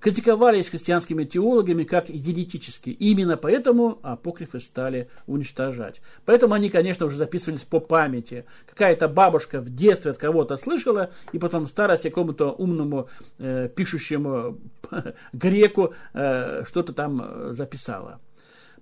критиковались 0.00 0.68
христианскими 0.68 1.24
теологами 1.24 1.84
как 1.84 2.08
еретические. 2.08 2.94
Именно 2.96 3.36
поэтому 3.36 3.98
апокрифы 4.02 4.60
стали 4.60 5.08
уничтожать. 5.26 6.00
Поэтому 6.24 6.54
они, 6.54 6.68
конечно, 6.70 7.06
уже 7.06 7.16
записывались 7.16 7.62
по 7.62 7.80
памяти. 7.80 8.44
Какая-то 8.66 9.08
бабушка 9.08 9.60
в 9.60 9.74
детстве 9.74 10.10
от 10.10 10.18
кого-то 10.18 10.56
слышала, 10.56 11.10
и 11.32 11.38
потом 11.38 11.64
в 11.64 11.68
старости 11.68 12.08
какому-то 12.08 12.50
умному 12.50 13.08
э, 13.38 13.68
пишущему 13.74 14.58
греку 15.32 15.94
э, 16.12 16.64
что-то 16.66 16.92
там 16.92 17.22
э, 17.22 17.52
записала. 17.54 18.20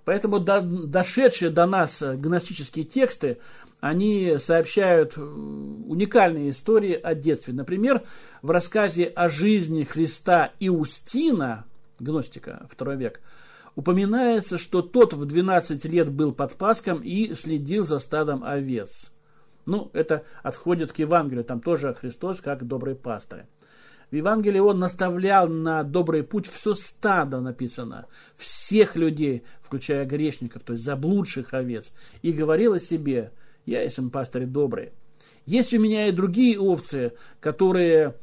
Поэтому 0.05 0.39
до, 0.39 0.61
дошедшие 0.61 1.51
до 1.51 1.65
нас 1.65 2.03
гностические 2.03 2.85
тексты, 2.85 3.39
они 3.85 4.39
сообщают 4.39 5.13
э, 5.19 5.21
уникальные 5.21 6.51
истории 6.51 6.95
о 6.95 7.15
детстве. 7.15 7.53
Например, 7.53 8.01
в 8.41 8.51
рассказе 8.51 9.05
о 9.05 9.29
жизни 9.29 9.85
Христа 9.85 10.53
Иустина, 10.59 11.67
гностика, 11.99 12.67
второй 12.71 12.97
век, 12.97 13.21
упоминается, 13.77 14.57
что 14.57 14.81
тот 14.81 15.13
в 15.13 15.27
12 15.27 15.85
лет 15.85 16.11
был 16.11 16.33
под 16.33 16.55
Паском 16.55 17.03
и 17.03 17.35
следил 17.35 17.87
за 17.87 17.99
стадом 17.99 18.43
овец. 18.43 19.11
Ну, 19.67 19.91
это 19.93 20.25
отходит 20.43 20.91
к 20.93 20.99
Евангелию, 20.99 21.45
там 21.45 21.61
тоже 21.61 21.93
Христос 21.93 22.41
как 22.41 22.67
добрый 22.67 22.95
пастырь. 22.95 23.45
В 24.11 24.17
Евангелии 24.17 24.61
он 24.61 24.79
наставлял 24.79 25.47
на 25.47 25.83
добрый 25.83 26.23
путь 26.23 26.47
все 26.47 26.73
стадо, 26.73 27.41
написано, 27.43 28.07
всех 28.39 28.97
людей, 28.97 29.43
включая 29.61 30.07
грешников, 30.07 30.63
то 30.63 30.73
есть 30.73 30.87
заблудших 30.87 31.53
овец, 31.53 31.93
и 32.23 32.33
говорил 32.33 32.73
о 32.73 32.81
себе– 32.81 33.31
я 33.67 33.83
есть 33.83 33.99
пастырь 34.11 34.47
добрый. 34.47 34.93
Есть 35.47 35.75
у 35.75 35.79
меня 35.79 36.09
и 36.09 36.13
другие 36.13 36.59
овцы, 36.59 37.13
которые, 37.41 38.15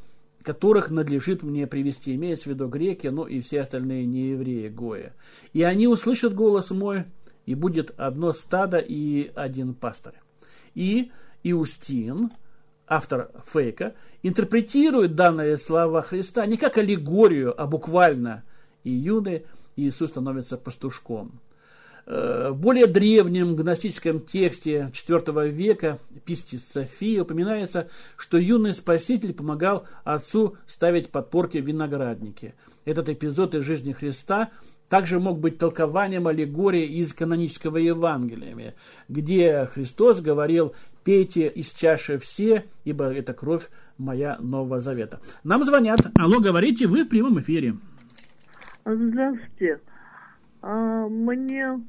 которых 0.44 0.90
надлежит 0.90 1.44
мне 1.44 1.68
привести, 1.68 2.16
имеется 2.16 2.46
в 2.46 2.54
виду 2.54 2.68
греки, 2.68 3.08
но 3.08 3.28
и 3.28 3.42
все 3.42 3.62
остальные 3.62 4.06
неевреи, 4.06 4.70
гоя. 4.70 5.14
И 5.54 5.62
они 5.64 5.88
услышат 5.88 6.34
голос 6.34 6.72
мой, 6.72 7.06
и 7.46 7.56
будет 7.56 7.94
одно 7.98 8.34
стадо 8.34 8.78
и 8.78 9.32
один 9.36 9.74
пастырь. 9.74 10.16
И 10.74 11.12
Иустин, 11.44 12.32
автор 12.88 13.32
фейка, 13.52 13.96
интерпретирует 14.24 15.16
данные 15.16 15.58
слова 15.58 16.02
Христа 16.02 16.46
не 16.46 16.58
как 16.58 16.78
аллегорию, 16.78 17.60
а 17.60 17.68
буквально. 17.68 18.44
И 18.84 18.92
юный 18.92 19.46
Иисус 19.76 20.10
становится 20.10 20.58
пастушком. 20.58 21.40
Э, 22.05 22.51
более 22.53 22.88
древнем 22.88 23.55
гностическом 23.55 24.22
тексте 24.22 24.91
IV 24.93 25.50
века 25.50 26.00
Пистис 26.25 26.67
Софии 26.67 27.20
упоминается, 27.20 27.89
что 28.17 28.38
юный 28.38 28.74
спаситель 28.74 29.34
помогал 29.34 29.86
отцу 30.03 30.58
ставить 30.67 31.10
подпорки 31.10 31.60
в 31.60 31.65
винограднике. 31.65 32.55
Этот 32.86 33.10
эпизод 33.10 33.55
из 33.55 33.63
жизни 33.63 33.93
Христа 33.93 34.50
также 34.89 35.20
мог 35.20 35.39
быть 35.39 35.58
толкованием 35.58 36.27
аллегории 36.27 36.86
из 36.86 37.13
канонического 37.13 37.77
Евангелия, 37.77 38.75
где 39.08 39.70
Христос 39.74 40.20
говорил 40.20 40.74
«пейте 41.05 41.48
из 41.48 41.70
чаши 41.70 42.17
все, 42.17 42.65
ибо 42.84 43.05
это 43.05 43.34
кровь 43.34 43.70
моя 43.98 44.38
Нового 44.39 44.81
Завета». 44.81 45.22
Нам 45.43 45.63
звонят. 45.63 46.01
Алло, 46.15 46.39
говорите, 46.39 46.88
вы 46.88 47.05
в 47.05 47.10
прямом 47.10 47.39
эфире. 47.39 47.77
Здравствуйте. 48.84 49.79
А, 50.62 51.08
мне 51.08 51.80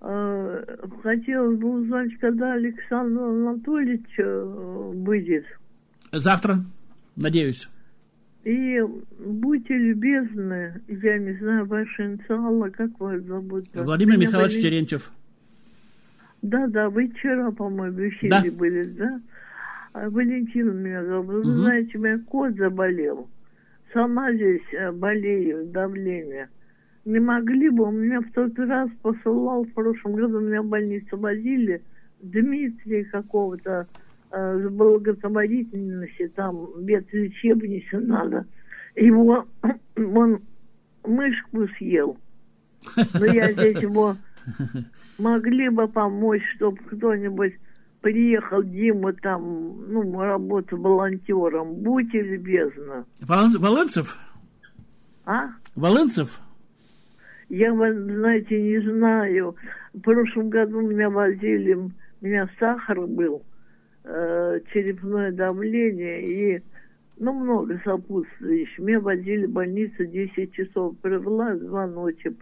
а, 0.00 0.64
хотелось 1.02 1.58
бы 1.58 1.80
узнать, 1.80 2.14
когда 2.20 2.54
Александр 2.54 3.20
Анатольевич 3.20 4.18
э, 4.18 4.92
выйдет. 4.94 5.44
Завтра, 6.12 6.60
надеюсь. 7.16 7.68
И 8.44 8.80
будьте 9.18 9.74
любезны, 9.74 10.80
я 10.88 11.18
не 11.18 11.34
знаю 11.34 11.66
ваши 11.66 12.02
инициалы, 12.02 12.70
как 12.70 12.98
вас 12.98 13.20
зовут? 13.22 13.66
Владимир 13.74 14.16
Меня 14.16 14.28
Михайлович 14.28 14.54
были... 14.54 14.62
Терентьев. 14.62 15.10
Да, 16.40 16.66
да, 16.68 16.88
вы 16.88 17.08
вчера, 17.08 17.50
по-моему, 17.50 17.96
в 17.96 18.08
эфире 18.08 18.30
да. 18.30 18.56
были, 18.56 18.84
да? 18.84 19.20
А 19.92 20.08
Валентин 20.08 20.74
меня 20.78 21.04
зовут. 21.04 21.26
Вы 21.26 21.40
угу. 21.40 21.50
знаете, 21.60 21.98
у 21.98 22.00
меня 22.00 22.18
кот 22.26 22.54
заболел. 22.54 23.28
Сама 23.92 24.32
здесь 24.32 24.62
э, 24.72 24.90
болею, 24.92 25.66
давление 25.66 26.48
не 27.04 27.18
могли 27.18 27.70
бы, 27.70 27.84
у 27.84 27.90
меня 27.90 28.20
в 28.20 28.30
тот 28.32 28.58
раз 28.58 28.90
посылал, 29.02 29.64
в 29.64 29.72
прошлом 29.72 30.14
году 30.14 30.40
меня 30.40 30.62
в 30.62 30.66
больницу 30.66 31.16
возили, 31.16 31.82
Дмитрия 32.20 33.04
какого-то 33.04 33.86
э, 34.30 34.58
с 34.58 34.70
благотворительности, 34.70 36.28
там 36.34 36.68
ветлечебницы 36.84 37.98
надо. 37.98 38.46
Его, 38.94 39.46
он 39.96 40.40
мышку 41.04 41.66
съел. 41.78 42.18
Но 43.14 43.24
я 43.24 43.52
здесь 43.52 43.78
его 43.78 44.16
могли 45.18 45.68
бы 45.70 45.88
помочь, 45.88 46.42
чтобы 46.56 46.78
кто-нибудь 46.78 47.54
приехал 48.00 48.62
Дима 48.62 49.12
там, 49.14 49.90
ну, 49.90 50.20
работа 50.20 50.76
волонтером. 50.76 51.74
Будьте 51.74 52.20
любезны. 52.20 53.04
Волынцев? 53.20 54.18
А? 55.24 55.48
Волынцев? 55.76 56.40
Я, 57.50 57.74
знаете, 57.74 58.60
не 58.60 58.78
знаю. 58.80 59.56
В 59.92 60.00
прошлом 60.00 60.50
году 60.50 60.80
меня 60.80 61.10
возили, 61.10 61.74
у 61.74 61.90
меня 62.20 62.48
сахар 62.58 63.00
был, 63.06 63.42
э, 64.04 64.60
черепное 64.72 65.32
давление 65.32 66.22
и 66.22 66.62
ну, 67.18 67.32
много 67.32 67.80
сопутствующих. 67.84 68.78
Меня 68.78 69.00
возили 69.00 69.46
в 69.46 69.50
больницу 69.50 70.06
10 70.06 70.52
часов. 70.52 70.96
Провела, 70.98 71.54
два 71.54 71.86
ночи 71.88 72.32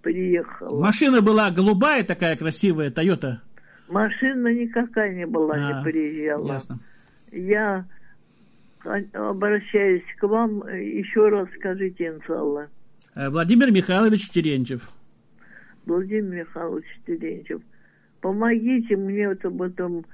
приехала. 0.00 0.80
Машина 0.80 1.20
была 1.20 1.50
голубая 1.50 2.04
такая 2.04 2.36
красивая, 2.36 2.90
Тойота? 2.90 3.42
Машина 3.88 4.54
никакая 4.54 5.12
не 5.12 5.26
была, 5.26 5.54
а, 5.54 5.58
не 5.58 5.84
приезжала. 5.84 6.52
Ясно. 6.52 6.78
Я 7.32 7.84
обращаюсь 9.12 10.04
к 10.18 10.22
вам, 10.26 10.66
еще 10.68 11.28
раз 11.28 11.48
скажите, 11.58 12.06
иншаллах. 12.06 12.70
Э, 13.16 13.30
Владимир 13.30 13.70
Михайлович 13.70 14.28
Терентьев. 14.28 14.90
Владимир 15.86 16.40
Михайлович 16.40 16.84
Терентьев. 17.06 17.62
Помогите 18.20 18.96
мне 18.96 19.28
вот 19.28 19.44
об 19.44 19.62
этом 19.62 20.04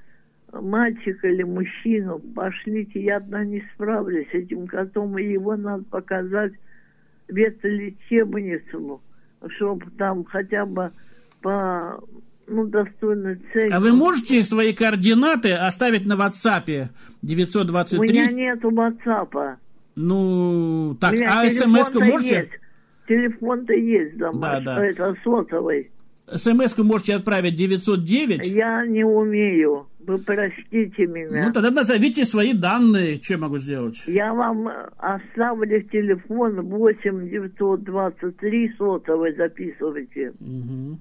мальчика 0.51 1.27
или 1.27 1.43
мужчину, 1.43 2.19
пошлите, 2.19 3.03
я 3.03 3.17
одна 3.17 3.43
не 3.43 3.63
справлюсь 3.73 4.27
с 4.29 4.33
этим 4.33 4.67
котом, 4.67 5.17
и 5.17 5.23
его 5.23 5.55
надо 5.55 5.83
показать 5.85 6.53
ветлечебницу, 7.27 9.01
чтобы 9.57 9.85
там 9.97 10.23
хотя 10.25 10.65
бы 10.65 10.91
по 11.41 11.99
ну, 12.47 12.67
достойной 12.67 13.41
цели. 13.51 13.71
А 13.71 13.79
вы 13.79 13.93
можете 13.93 14.43
свои 14.43 14.73
координаты 14.73 15.53
оставить 15.53 16.05
на 16.05 16.13
WhatsApp 16.13 16.89
923? 17.21 17.99
У 17.99 18.03
меня 18.03 18.31
нету 18.31 18.69
WhatsApp. 18.69 19.55
Ну, 19.95 20.95
так, 21.01 21.13
а 21.13 21.49
смс-ку 21.49 22.03
можете? 22.03 22.35
Есть. 22.35 22.62
Телефон-то 23.07 23.73
есть 23.73 24.17
домашний, 24.17 24.65
да, 24.65 24.75
да. 24.75 24.85
это 24.85 25.15
сотовый. 25.23 25.91
СМС-ку 26.27 26.83
можете 26.83 27.15
отправить 27.15 27.55
909? 27.55 28.45
Я 28.45 28.85
не 28.85 29.03
умею. 29.03 29.87
Вы 29.99 30.17
простите 30.19 31.05
меня. 31.05 31.47
Ну, 31.47 31.53
тогда 31.53 31.71
назовите 31.71 32.25
свои 32.25 32.53
данные. 32.53 33.21
Что 33.21 33.33
я 33.33 33.39
могу 33.39 33.57
сделать? 33.57 34.01
Я 34.07 34.33
вам 34.33 34.69
оставлю 34.97 35.81
телефон 35.83 36.61
8 36.61 37.29
923 37.29 38.73
сотовый 38.77 39.35
записывайте. 39.35 40.31
Угу. 40.39 40.99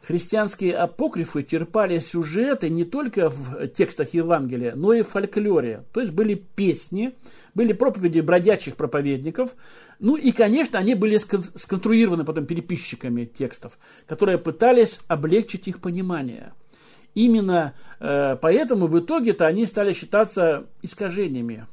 Христианские 0.07 0.77
апокрифы 0.77 1.43
черпали 1.43 1.99
сюжеты 1.99 2.69
не 2.69 2.85
только 2.85 3.29
в 3.29 3.67
текстах 3.67 4.15
Евангелия, 4.15 4.77
но 4.77 4.93
и 4.93 5.03
в 5.03 5.09
фольклоре. 5.09 5.83
То 5.93 6.01
есть 6.01 6.13
были 6.13 6.35
песни, 6.35 7.15
были 7.55 7.73
проповеди 7.73 8.21
бродячих 8.21 8.77
проповедников. 8.77 9.51
Ну 9.99 10.15
и, 10.15 10.31
конечно, 10.31 10.79
они 10.79 10.95
были 10.95 11.17
сконструированы 11.17 12.25
потом 12.25 12.47
переписчиками 12.47 13.25
текстов, 13.25 13.79
которые 14.07 14.39
пытались 14.39 15.01
облегчить 15.09 15.67
их 15.67 15.81
понимание. 15.81 16.53
Именно 17.15 17.75
э, 17.99 18.37
поэтому 18.41 18.87
в 18.87 18.97
итоге-то 19.01 19.45
они 19.45 19.67
стали 19.67 19.93
считаться 19.93 20.67
искажениями 20.83 21.67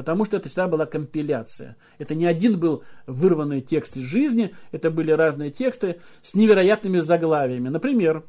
Потому 0.00 0.24
что 0.24 0.38
это 0.38 0.48
всегда 0.48 0.66
была 0.66 0.86
компиляция. 0.86 1.76
Это 1.98 2.14
не 2.14 2.24
один 2.24 2.58
был 2.58 2.84
вырванный 3.06 3.60
текст 3.60 3.98
из 3.98 4.04
жизни, 4.04 4.54
это 4.72 4.90
были 4.90 5.10
разные 5.10 5.50
тексты 5.50 6.00
с 6.22 6.32
невероятными 6.32 7.00
заглавиями. 7.00 7.68
Например, 7.68 8.24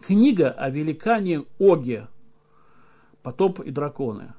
книга 0.00 0.50
о 0.50 0.70
великане 0.70 1.44
Оге 1.58 2.08
«Потоп 3.22 3.60
и 3.60 3.70
драконы». 3.70 4.32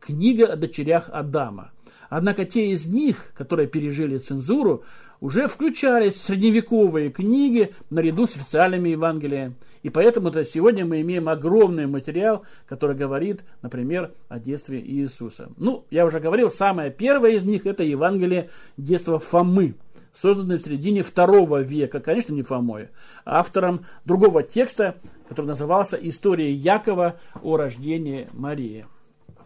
Книга 0.00 0.46
о 0.48 0.56
дочерях 0.56 1.08
Адама. 1.12 1.70
Однако 2.10 2.44
те 2.44 2.72
из 2.72 2.86
них, 2.86 3.32
которые 3.36 3.68
пережили 3.68 4.18
цензуру, 4.18 4.82
уже 5.24 5.48
включались 5.48 6.16
в 6.16 6.26
средневековые 6.26 7.08
книги 7.08 7.72
наряду 7.88 8.26
с 8.26 8.36
официальными 8.36 8.90
Евангелиями. 8.90 9.54
И 9.82 9.88
поэтому 9.88 10.28
-то 10.28 10.44
сегодня 10.44 10.84
мы 10.84 11.00
имеем 11.00 11.30
огромный 11.30 11.86
материал, 11.86 12.44
который 12.68 12.94
говорит, 12.94 13.42
например, 13.62 14.10
о 14.28 14.38
детстве 14.38 14.82
Иисуса. 14.84 15.48
Ну, 15.56 15.86
я 15.90 16.04
уже 16.04 16.20
говорил, 16.20 16.50
самое 16.50 16.90
первое 16.90 17.30
из 17.30 17.42
них 17.42 17.64
это 17.64 17.82
Евангелие 17.82 18.50
детства 18.76 19.18
Фомы, 19.18 19.76
созданное 20.12 20.58
в 20.58 20.62
середине 20.62 21.02
второго 21.02 21.62
века, 21.62 22.00
конечно, 22.00 22.34
не 22.34 22.42
Фомой, 22.42 22.90
а 23.24 23.40
автором 23.40 23.86
другого 24.04 24.42
текста, 24.42 24.96
который 25.26 25.46
назывался 25.46 25.96
«История 25.96 26.52
Якова 26.52 27.18
о 27.42 27.56
рождении 27.56 28.28
Марии» 28.34 28.84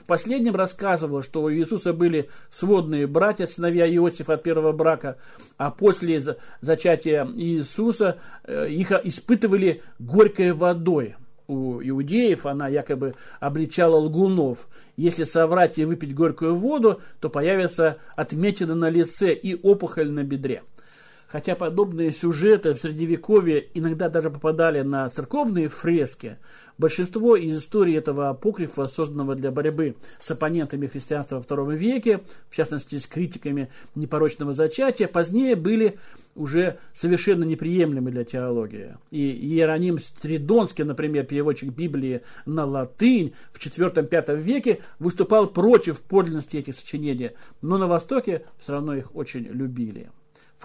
последнем 0.08 0.56
рассказывал, 0.56 1.22
что 1.22 1.42
у 1.42 1.52
Иисуса 1.52 1.92
были 1.92 2.28
сводные 2.50 3.06
братья, 3.06 3.46
сыновья 3.46 3.86
Иосифа 3.86 4.34
от 4.34 4.42
первого 4.42 4.72
брака, 4.72 5.18
а 5.56 5.70
после 5.70 6.20
зачатия 6.60 7.24
Иисуса 7.36 8.18
э, 8.42 8.68
их 8.70 8.90
испытывали 8.90 9.82
горькой 10.00 10.52
водой. 10.52 11.14
У 11.46 11.80
иудеев 11.80 12.44
она 12.46 12.68
якобы 12.68 13.14
обличала 13.38 13.96
лгунов. 13.96 14.66
Если 14.96 15.24
соврать 15.24 15.78
и 15.78 15.84
выпить 15.84 16.14
горькую 16.14 16.56
воду, 16.56 17.00
то 17.20 17.30
появится 17.30 17.98
отметина 18.16 18.74
на 18.74 18.90
лице 18.90 19.32
и 19.32 19.54
опухоль 19.54 20.10
на 20.10 20.24
бедре. 20.24 20.62
Хотя 21.28 21.54
подобные 21.54 22.10
сюжеты 22.10 22.72
в 22.72 22.78
Средневековье 22.78 23.66
иногда 23.74 24.08
даже 24.08 24.30
попадали 24.30 24.80
на 24.80 25.10
церковные 25.10 25.68
фрески, 25.68 26.38
большинство 26.78 27.36
из 27.36 27.58
истории 27.58 27.94
этого 27.94 28.30
апокрифа, 28.30 28.86
созданного 28.86 29.34
для 29.34 29.50
борьбы 29.50 29.96
с 30.20 30.30
оппонентами 30.30 30.86
христианства 30.86 31.36
во 31.36 31.42
втором 31.42 31.74
веке, 31.74 32.20
в 32.48 32.56
частности 32.56 32.96
с 32.96 33.06
критиками 33.06 33.68
непорочного 33.94 34.54
зачатия, 34.54 35.06
позднее 35.06 35.54
были 35.54 35.98
уже 36.34 36.78
совершенно 36.94 37.44
неприемлемы 37.44 38.10
для 38.10 38.24
теологии. 38.24 38.96
И 39.10 39.30
Иероним 39.30 39.98
Стридонский, 39.98 40.84
например, 40.84 41.26
переводчик 41.26 41.74
Библии 41.74 42.22
на 42.46 42.64
латынь 42.64 43.34
в 43.52 43.58
IV-V 43.58 44.36
веке, 44.36 44.80
выступал 44.98 45.48
против 45.48 46.00
подлинности 46.00 46.56
этих 46.56 46.74
сочинений, 46.76 47.32
но 47.60 47.76
на 47.76 47.86
Востоке 47.86 48.44
все 48.58 48.72
равно 48.72 48.94
их 48.94 49.14
очень 49.14 49.42
любили. 49.42 50.08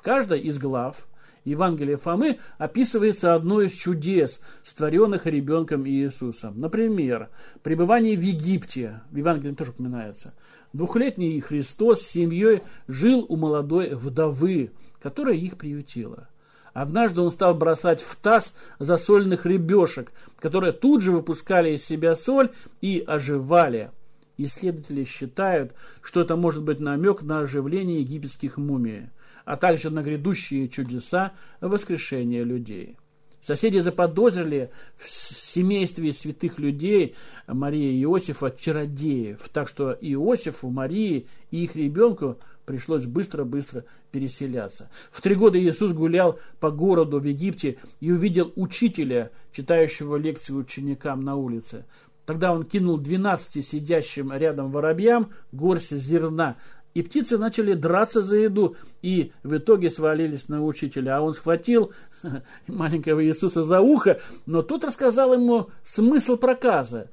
Каждой 0.03 0.41
из 0.41 0.59
глав 0.59 1.07
Евангелия 1.45 1.97
Фомы 1.97 2.39
описывается 2.57 3.35
одно 3.35 3.61
из 3.61 3.71
чудес, 3.71 4.41
сотворенных 4.63 5.25
ребенком 5.25 5.87
Иисусом. 5.87 6.59
Например, 6.59 7.29
пребывание 7.63 8.17
в 8.17 8.21
Египте, 8.21 9.01
в 9.11 9.15
Евангелии 9.15 9.55
тоже 9.55 9.71
упоминается. 9.71 10.33
Двухлетний 10.73 11.39
Христос 11.39 12.01
с 12.01 12.11
семьей 12.11 12.63
жил 12.87 13.25
у 13.27 13.37
молодой 13.37 13.95
вдовы, 13.95 14.71
которая 15.01 15.35
их 15.35 15.57
приютила. 15.57 16.27
Однажды 16.73 17.21
он 17.21 17.31
стал 17.31 17.53
бросать 17.53 18.01
в 18.01 18.15
таз 18.17 18.53
засольных 18.79 19.45
рыбешек, 19.45 20.11
которые 20.39 20.73
тут 20.73 21.01
же 21.01 21.11
выпускали 21.11 21.75
из 21.75 21.85
себя 21.85 22.15
соль 22.15 22.51
и 22.81 23.03
оживали. 23.05 23.91
Исследователи 24.37 25.03
считают, 25.03 25.73
что 26.01 26.19
это 26.21 26.35
может 26.35 26.63
быть 26.63 26.79
намек 26.79 27.21
на 27.21 27.39
оживление 27.39 28.01
египетских 28.01 28.57
мумий, 28.57 29.09
а 29.45 29.57
также 29.57 29.89
на 29.89 30.03
грядущие 30.03 30.69
чудеса 30.69 31.33
воскрешения 31.61 32.43
людей. 32.43 32.97
Соседи 33.41 33.79
заподозрили 33.79 34.71
в 34.95 35.09
семействе 35.09 36.13
святых 36.13 36.59
людей 36.59 37.15
Марии 37.45 37.93
и 37.93 38.03
Иосифа 38.03 38.55
чародеев, 38.57 39.49
так 39.51 39.67
что 39.67 39.91
Иосифу, 39.99 40.69
Марии 40.69 41.27
и 41.51 41.65
их 41.65 41.75
ребенку 41.75 42.37
пришлось 42.65 43.05
быстро-быстро 43.05 43.83
переселяться. 44.11 44.89
В 45.11 45.19
три 45.21 45.35
года 45.35 45.59
Иисус 45.59 45.91
гулял 45.91 46.39
по 46.61 46.71
городу 46.71 47.19
в 47.19 47.25
Египте 47.25 47.79
и 47.99 48.13
увидел 48.13 48.53
учителя, 48.55 49.31
читающего 49.51 50.15
лекции 50.15 50.53
ученикам 50.53 51.25
на 51.25 51.35
улице. 51.35 51.85
Тогда 52.25 52.53
он 52.53 52.63
кинул 52.63 52.97
двенадцати 52.97 53.61
сидящим 53.61 54.31
рядом 54.31 54.71
воробьям 54.71 55.31
горсть 55.51 55.91
зерна, 55.91 56.55
и 56.93 57.01
птицы 57.01 57.37
начали 57.37 57.73
драться 57.73 58.21
за 58.21 58.37
еду, 58.37 58.75
и 59.01 59.31
в 59.43 59.57
итоге 59.57 59.89
свалились 59.89 60.47
на 60.47 60.63
учителя. 60.63 61.17
А 61.17 61.21
он 61.21 61.33
схватил 61.33 61.91
маленького 62.67 63.23
Иисуса 63.25 63.63
за 63.63 63.81
ухо, 63.81 64.19
но 64.45 64.61
тот 64.61 64.83
рассказал 64.83 65.33
ему 65.33 65.69
смысл 65.83 66.37
проказа. 66.37 67.09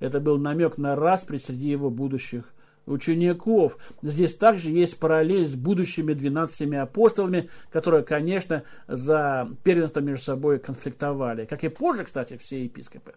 Это 0.00 0.20
был 0.20 0.38
намек 0.38 0.78
на 0.78 0.96
распри 0.96 1.38
среди 1.38 1.68
его 1.68 1.90
будущих 1.90 2.44
учеников. 2.86 3.78
Здесь 4.02 4.34
также 4.34 4.70
есть 4.70 4.98
параллель 4.98 5.46
с 5.46 5.54
будущими 5.54 6.12
двенадцатими 6.12 6.78
апостолами, 6.78 7.48
которые, 7.70 8.02
конечно, 8.02 8.64
за 8.88 9.48
первенство 9.62 10.00
между 10.00 10.24
собой 10.24 10.58
конфликтовали. 10.58 11.44
Как 11.44 11.64
и 11.64 11.68
позже, 11.68 12.04
кстати, 12.04 12.36
все 12.36 12.64
епископы. 12.64 13.12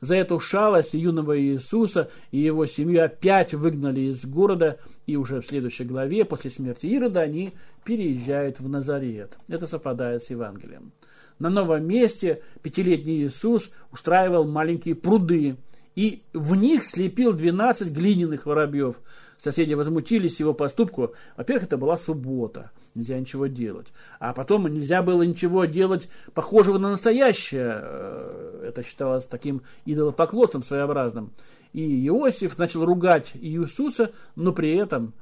За 0.00 0.14
эту 0.14 0.38
шалость 0.38 0.94
юного 0.94 1.40
Иисуса 1.40 2.10
и 2.30 2.38
его 2.38 2.66
семью 2.66 3.04
опять 3.04 3.54
выгнали 3.54 4.00
из 4.00 4.24
города, 4.24 4.78
и 5.06 5.16
уже 5.16 5.40
в 5.40 5.46
следующей 5.46 5.84
главе, 5.84 6.24
после 6.24 6.50
смерти 6.50 6.86
Ирода, 6.86 7.20
они 7.20 7.54
переезжают 7.84 8.60
в 8.60 8.68
Назарет. 8.68 9.36
Это 9.48 9.66
совпадает 9.66 10.22
с 10.22 10.30
Евангелием. 10.30 10.92
На 11.38 11.50
новом 11.50 11.86
месте 11.86 12.42
пятилетний 12.62 13.24
Иисус 13.24 13.70
устраивал 13.92 14.44
маленькие 14.46 14.94
пруды, 14.94 15.56
и 15.98 16.22
в 16.32 16.54
них 16.54 16.84
слепил 16.84 17.32
12 17.32 17.90
глиняных 17.90 18.46
воробьев. 18.46 19.00
Соседи 19.36 19.74
возмутились 19.74 20.38
его 20.38 20.54
поступку. 20.54 21.12
Во-первых, 21.36 21.64
это 21.64 21.76
была 21.76 21.96
суббота, 21.96 22.70
нельзя 22.94 23.18
ничего 23.18 23.48
делать. 23.48 23.88
А 24.20 24.32
потом 24.32 24.68
нельзя 24.68 25.02
было 25.02 25.24
ничего 25.24 25.64
делать 25.64 26.08
похожего 26.34 26.78
на 26.78 26.90
настоящее. 26.90 27.80
Э, 27.82 28.66
это 28.68 28.84
считалось 28.84 29.24
таким 29.24 29.62
идолопоклонством 29.86 30.62
своеобразным. 30.62 31.32
И 31.72 32.06
Иосиф 32.06 32.56
начал 32.58 32.84
ругать 32.84 33.32
Иисуса, 33.34 34.12
но 34.36 34.52
при 34.52 34.76
этом 34.76 35.14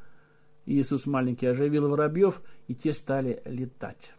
Иисус 0.66 1.06
маленький 1.06 1.46
оживил 1.46 1.88
воробьев, 1.88 2.42
и 2.68 2.74
те 2.74 2.92
стали 2.92 3.40
летать. 3.46 4.12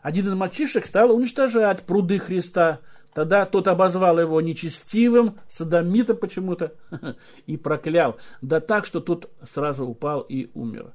Один 0.00 0.28
из 0.28 0.34
мальчишек 0.34 0.86
стал 0.86 1.10
уничтожать 1.10 1.82
пруды 1.82 2.20
Христа– 2.20 2.78
Тогда 3.14 3.46
тот 3.46 3.68
обозвал 3.68 4.18
его 4.18 4.40
нечестивым, 4.40 5.38
садомита 5.48 6.14
почему-то, 6.14 6.72
и 7.46 7.56
проклял. 7.56 8.16
Да 8.42 8.60
так, 8.60 8.84
что 8.84 9.00
тот 9.00 9.30
сразу 9.52 9.86
упал 9.86 10.22
и 10.22 10.50
умер. 10.54 10.92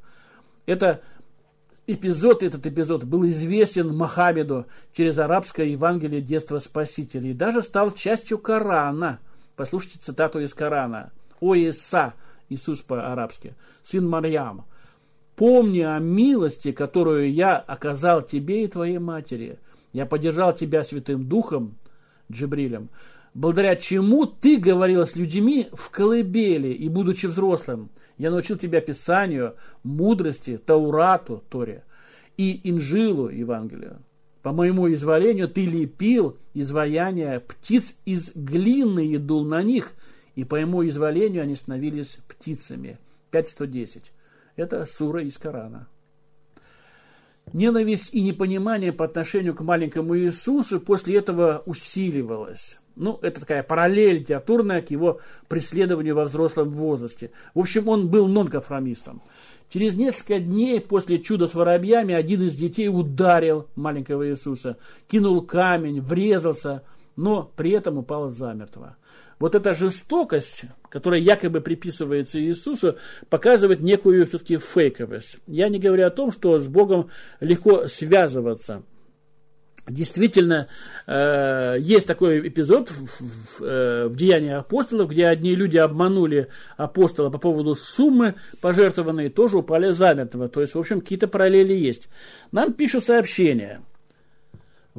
Это 0.65 1.01
эпизод, 1.87 2.43
этот 2.43 2.67
эпизод 2.67 3.05
был 3.05 3.25
известен 3.29 3.95
Мохаммеду 3.95 4.67
через 4.93 5.17
арабское 5.17 5.67
Евангелие 5.67 6.21
детства 6.21 6.59
Спасителя 6.59 7.29
и 7.29 7.33
даже 7.33 7.61
стал 7.61 7.91
частью 7.91 8.37
Корана. 8.37 9.19
Послушайте 9.55 9.99
цитату 10.01 10.41
из 10.41 10.53
Корана. 10.53 11.11
«О 11.39 11.55
Иса», 11.55 12.15
Иисус 12.49 12.81
по-арабски, 12.81 13.55
сын 13.81 14.05
Марьям, 14.05 14.65
«помни 15.37 15.79
о 15.79 15.99
милости, 15.99 16.73
которую 16.73 17.31
я 17.31 17.55
оказал 17.55 18.21
тебе 18.21 18.65
и 18.65 18.67
твоей 18.67 18.97
матери. 18.97 19.57
Я 19.93 20.05
поддержал 20.05 20.53
тебя 20.53 20.83
Святым 20.83 21.29
Духом, 21.29 21.77
Джибрилем, 22.31 22.89
благодаря 23.33 23.75
чему 23.75 24.25
ты 24.25 24.57
говорила 24.57 25.05
с 25.05 25.15
людьми 25.15 25.69
в 25.73 25.89
колыбели 25.89 26.69
и 26.69 26.89
будучи 26.89 27.25
взрослым. 27.25 27.89
Я 28.17 28.31
научил 28.31 28.57
тебя 28.57 28.81
Писанию, 28.81 29.55
мудрости, 29.83 30.57
Таурату, 30.57 31.43
Торе 31.49 31.83
и 32.37 32.69
Инжилу, 32.69 33.29
Евангелию. 33.29 34.01
По 34.41 34.53
моему 34.53 34.91
изволению 34.91 35.49
ты 35.49 35.65
лепил 35.65 36.37
изваяния 36.53 37.39
птиц 37.41 37.95
из 38.05 38.31
глины 38.33 39.07
и 39.07 39.17
дул 39.17 39.43
на 39.43 39.61
них, 39.61 39.93
и 40.35 40.45
по 40.45 40.55
моему 40.55 40.87
изволению 40.87 41.43
они 41.43 41.55
становились 41.55 42.19
птицами. 42.27 42.99
5.110. 43.31 44.11
Это 44.55 44.85
сура 44.85 45.23
из 45.23 45.37
Корана. 45.37 45.87
Ненависть 47.53 48.13
и 48.13 48.21
непонимание 48.21 48.91
по 48.91 49.05
отношению 49.05 49.55
к 49.55 49.61
маленькому 49.61 50.17
Иисусу 50.17 50.79
после 50.79 51.17
этого 51.17 51.63
усиливалось. 51.65 52.79
Ну, 52.95 53.17
это 53.21 53.39
такая 53.39 53.63
параллель 53.63 54.19
литературная 54.19 54.81
к 54.81 54.91
его 54.91 55.19
преследованию 55.47 56.15
во 56.15 56.25
взрослом 56.25 56.69
возрасте. 56.69 57.31
В 57.53 57.59
общем, 57.59 57.87
он 57.87 58.09
был 58.09 58.27
нонконформистом. 58.27 59.21
Через 59.69 59.95
несколько 59.95 60.39
дней 60.39 60.81
после 60.81 61.19
чуда 61.19 61.47
с 61.47 61.53
воробьями 61.53 62.13
один 62.13 62.41
из 62.41 62.55
детей 62.55 62.89
ударил 62.89 63.67
маленького 63.75 64.29
Иисуса, 64.29 64.77
кинул 65.07 65.41
камень, 65.41 66.01
врезался, 66.01 66.83
но 67.15 67.49
при 67.55 67.71
этом 67.71 67.97
упал 67.97 68.29
замертво 68.29 68.97
вот 69.39 69.55
эта 69.55 69.73
жестокость, 69.73 70.63
которая 70.89 71.19
якобы 71.19 71.61
приписывается 71.61 72.39
Иисусу, 72.39 72.97
показывает 73.29 73.81
некую 73.81 74.25
все-таки 74.25 74.57
фейковость. 74.57 75.37
Я 75.47 75.69
не 75.69 75.79
говорю 75.79 76.05
о 76.05 76.11
том, 76.11 76.31
что 76.31 76.59
с 76.59 76.67
Богом 76.67 77.09
легко 77.39 77.87
связываться. 77.87 78.83
Действительно, 79.87 80.67
э, 81.07 81.77
есть 81.79 82.05
такой 82.05 82.47
эпизод 82.47 82.91
в, 82.91 83.59
в, 83.59 83.63
э, 83.63 84.07
в 84.07 84.15
Деянии 84.15 84.51
апостолов, 84.51 85.09
где 85.09 85.25
одни 85.25 85.55
люди 85.55 85.77
обманули 85.77 86.49
апостола 86.77 87.31
по 87.31 87.39
поводу 87.39 87.73
суммы 87.73 88.35
пожертвованной, 88.61 89.29
тоже 89.29 89.57
упали 89.57 89.89
замертво. 89.91 90.47
То 90.47 90.61
есть, 90.61 90.75
в 90.75 90.79
общем, 90.79 91.01
какие-то 91.01 91.27
параллели 91.27 91.73
есть. 91.73 92.07
Нам 92.51 92.73
пишут 92.73 93.05
сообщения– 93.05 93.81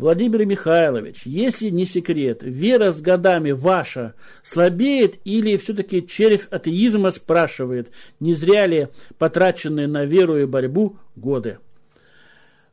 Владимир 0.01 0.47
Михайлович, 0.47 1.27
если 1.27 1.69
не 1.69 1.85
секрет, 1.85 2.39
вера 2.43 2.91
с 2.91 3.03
годами 3.03 3.51
ваша 3.51 4.15
слабеет 4.43 5.19
или 5.25 5.59
все-таки 5.59 6.07
червь 6.07 6.49
атеизма 6.49 7.11
спрашивает, 7.11 7.91
не 8.19 8.33
зря 8.33 8.67
ли 8.67 8.89
потраченные 9.19 9.89
на 9.89 10.07
веру 10.07 10.39
и 10.39 10.47
борьбу 10.47 10.97
годы? 11.17 11.59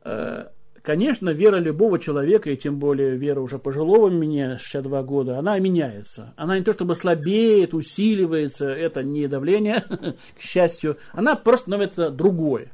Э, 0.04 0.46
конечно, 0.80 1.28
вера 1.28 1.56
любого 1.56 1.98
человека, 1.98 2.48
и 2.48 2.56
тем 2.56 2.78
более 2.78 3.14
вера 3.16 3.40
уже 3.40 3.58
пожилого 3.58 4.08
меня, 4.08 4.56
62 4.56 5.02
года, 5.02 5.38
она 5.38 5.58
меняется. 5.58 6.32
Она 6.36 6.56
не 6.56 6.64
то 6.64 6.72
чтобы 6.72 6.94
слабеет, 6.94 7.74
усиливается, 7.74 8.70
это 8.70 9.02
не 9.02 9.26
давление, 9.26 9.84
к 10.38 10.40
счастью, 10.40 10.96
она 11.12 11.36
просто 11.36 11.64
становится 11.64 12.08
другой 12.08 12.70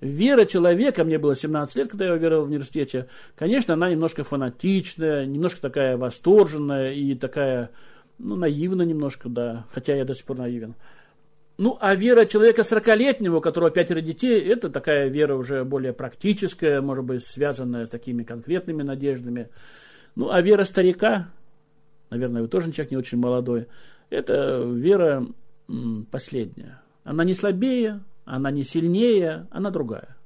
вера 0.00 0.44
человека, 0.44 1.04
мне 1.04 1.18
было 1.18 1.34
17 1.34 1.76
лет, 1.76 1.88
когда 1.88 2.06
я 2.06 2.16
верил 2.16 2.42
в 2.42 2.48
университете, 2.48 3.08
конечно, 3.34 3.74
она 3.74 3.90
немножко 3.90 4.24
фанатичная, 4.24 5.26
немножко 5.26 5.60
такая 5.60 5.96
восторженная 5.96 6.92
и 6.92 7.14
такая, 7.14 7.70
ну, 8.18 8.36
наивная 8.36 8.86
немножко, 8.86 9.28
да, 9.28 9.66
хотя 9.72 9.94
я 9.94 10.04
до 10.04 10.14
сих 10.14 10.24
пор 10.24 10.38
наивен. 10.38 10.74
Ну, 11.58 11.78
а 11.80 11.94
вера 11.94 12.26
человека 12.26 12.62
40-летнего, 12.62 13.36
у 13.36 13.40
которого 13.40 13.70
пятеро 13.70 14.02
детей, 14.02 14.40
это 14.40 14.68
такая 14.68 15.08
вера 15.08 15.34
уже 15.34 15.64
более 15.64 15.94
практическая, 15.94 16.82
может 16.82 17.04
быть, 17.04 17.24
связанная 17.24 17.86
с 17.86 17.88
такими 17.88 18.24
конкретными 18.24 18.82
надеждами. 18.82 19.48
Ну, 20.16 20.30
а 20.30 20.42
вера 20.42 20.64
старика, 20.64 21.30
наверное, 22.10 22.42
вы 22.42 22.48
тоже 22.48 22.72
человек 22.72 22.90
не 22.90 22.98
очень 22.98 23.18
молодой, 23.18 23.68
это 24.10 24.62
вера 24.66 25.26
последняя. 26.10 26.82
Она 27.04 27.24
не 27.24 27.34
слабее, 27.34 28.00
она 28.26 28.50
не 28.50 28.64
сильнее, 28.64 29.46
она 29.50 29.70
другая. 29.70 30.16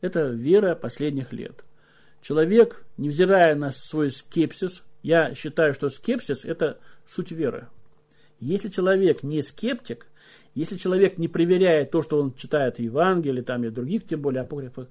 Это 0.00 0.28
вера 0.28 0.74
последних 0.74 1.32
лет. 1.32 1.64
Человек, 2.22 2.84
невзирая 2.96 3.54
на 3.54 3.72
свой 3.72 4.10
скепсис, 4.10 4.82
я 5.02 5.34
считаю, 5.34 5.74
что 5.74 5.90
скепсис– 5.90 6.44
это 6.44 6.78
суть 7.04 7.32
веры. 7.32 7.68
Если 8.38 8.68
человек 8.68 9.22
не 9.22 9.42
скептик, 9.42 10.06
если 10.54 10.76
человек 10.76 11.18
не 11.18 11.28
проверяет 11.28 11.90
то, 11.90 12.02
что 12.02 12.20
он 12.20 12.34
читает 12.34 12.76
в 12.76 12.82
Евангелии, 12.82 13.42
там 13.42 13.64
и 13.64 13.70
других, 13.70 14.06
тем 14.06 14.22
более 14.22 14.42
апокрифах, 14.42 14.86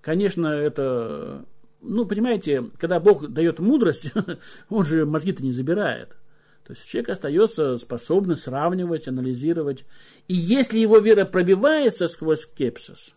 конечно, 0.00 0.46
это, 0.46 1.44
ну, 1.82 2.06
понимаете, 2.06 2.64
когда 2.78 3.00
Бог 3.00 3.28
дает 3.28 3.58
мудрость, 3.58 4.12
он 4.70 4.84
же 4.84 5.04
мозги-то 5.04 5.42
не 5.42 5.52
забирает. 5.52 6.16
То 6.66 6.72
есть 6.72 6.86
человек 6.86 7.10
остается 7.10 7.76
способный 7.78 8.36
сравнивать, 8.36 9.06
анализировать. 9.06 9.84
И 10.28 10.34
если 10.34 10.78
его 10.78 10.98
вера 10.98 11.24
пробивается 11.24 12.08
сквозь 12.08 12.40
скепсис, 12.40 13.12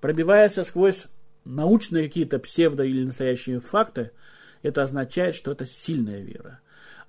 пробивается 0.00 0.64
сквозь 0.64 1.06
научные 1.44 2.04
какие-то 2.04 2.38
псевдо 2.38 2.82
или 2.82 3.04
настоящие 3.04 3.60
факты, 3.60 4.10
это 4.62 4.82
означает, 4.82 5.36
что 5.36 5.52
это 5.52 5.64
сильная 5.64 6.20
вера. 6.20 6.60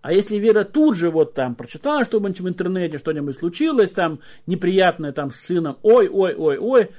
А 0.02 0.14
если 0.14 0.38
Вера 0.38 0.64
тут 0.64 0.96
же 0.96 1.10
вот 1.10 1.34
там 1.34 1.56
прочитала 1.56 2.06
что-нибудь 2.06 2.40
в 2.40 2.48
интернете, 2.48 2.98
что-нибудь 2.98 3.38
случилось, 3.38 3.92
там 3.92 4.22
неприятное 4.46 5.12
там 5.12 5.30
с 5.32 5.42
сыном, 5.42 5.78
ой, 5.82 6.08
ой, 6.08 6.34
ой, 6.36 6.58
ой, 6.58 6.90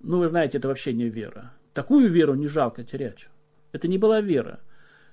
ну 0.00 0.18
вы 0.18 0.28
знаете, 0.28 0.58
это 0.58 0.66
вообще 0.66 0.92
не 0.92 1.08
вера. 1.08 1.52
Такую 1.72 2.10
веру 2.10 2.34
не 2.34 2.48
жалко 2.48 2.82
терять. 2.82 3.28
Это 3.70 3.86
не 3.86 3.96
была 3.96 4.20
вера. 4.20 4.58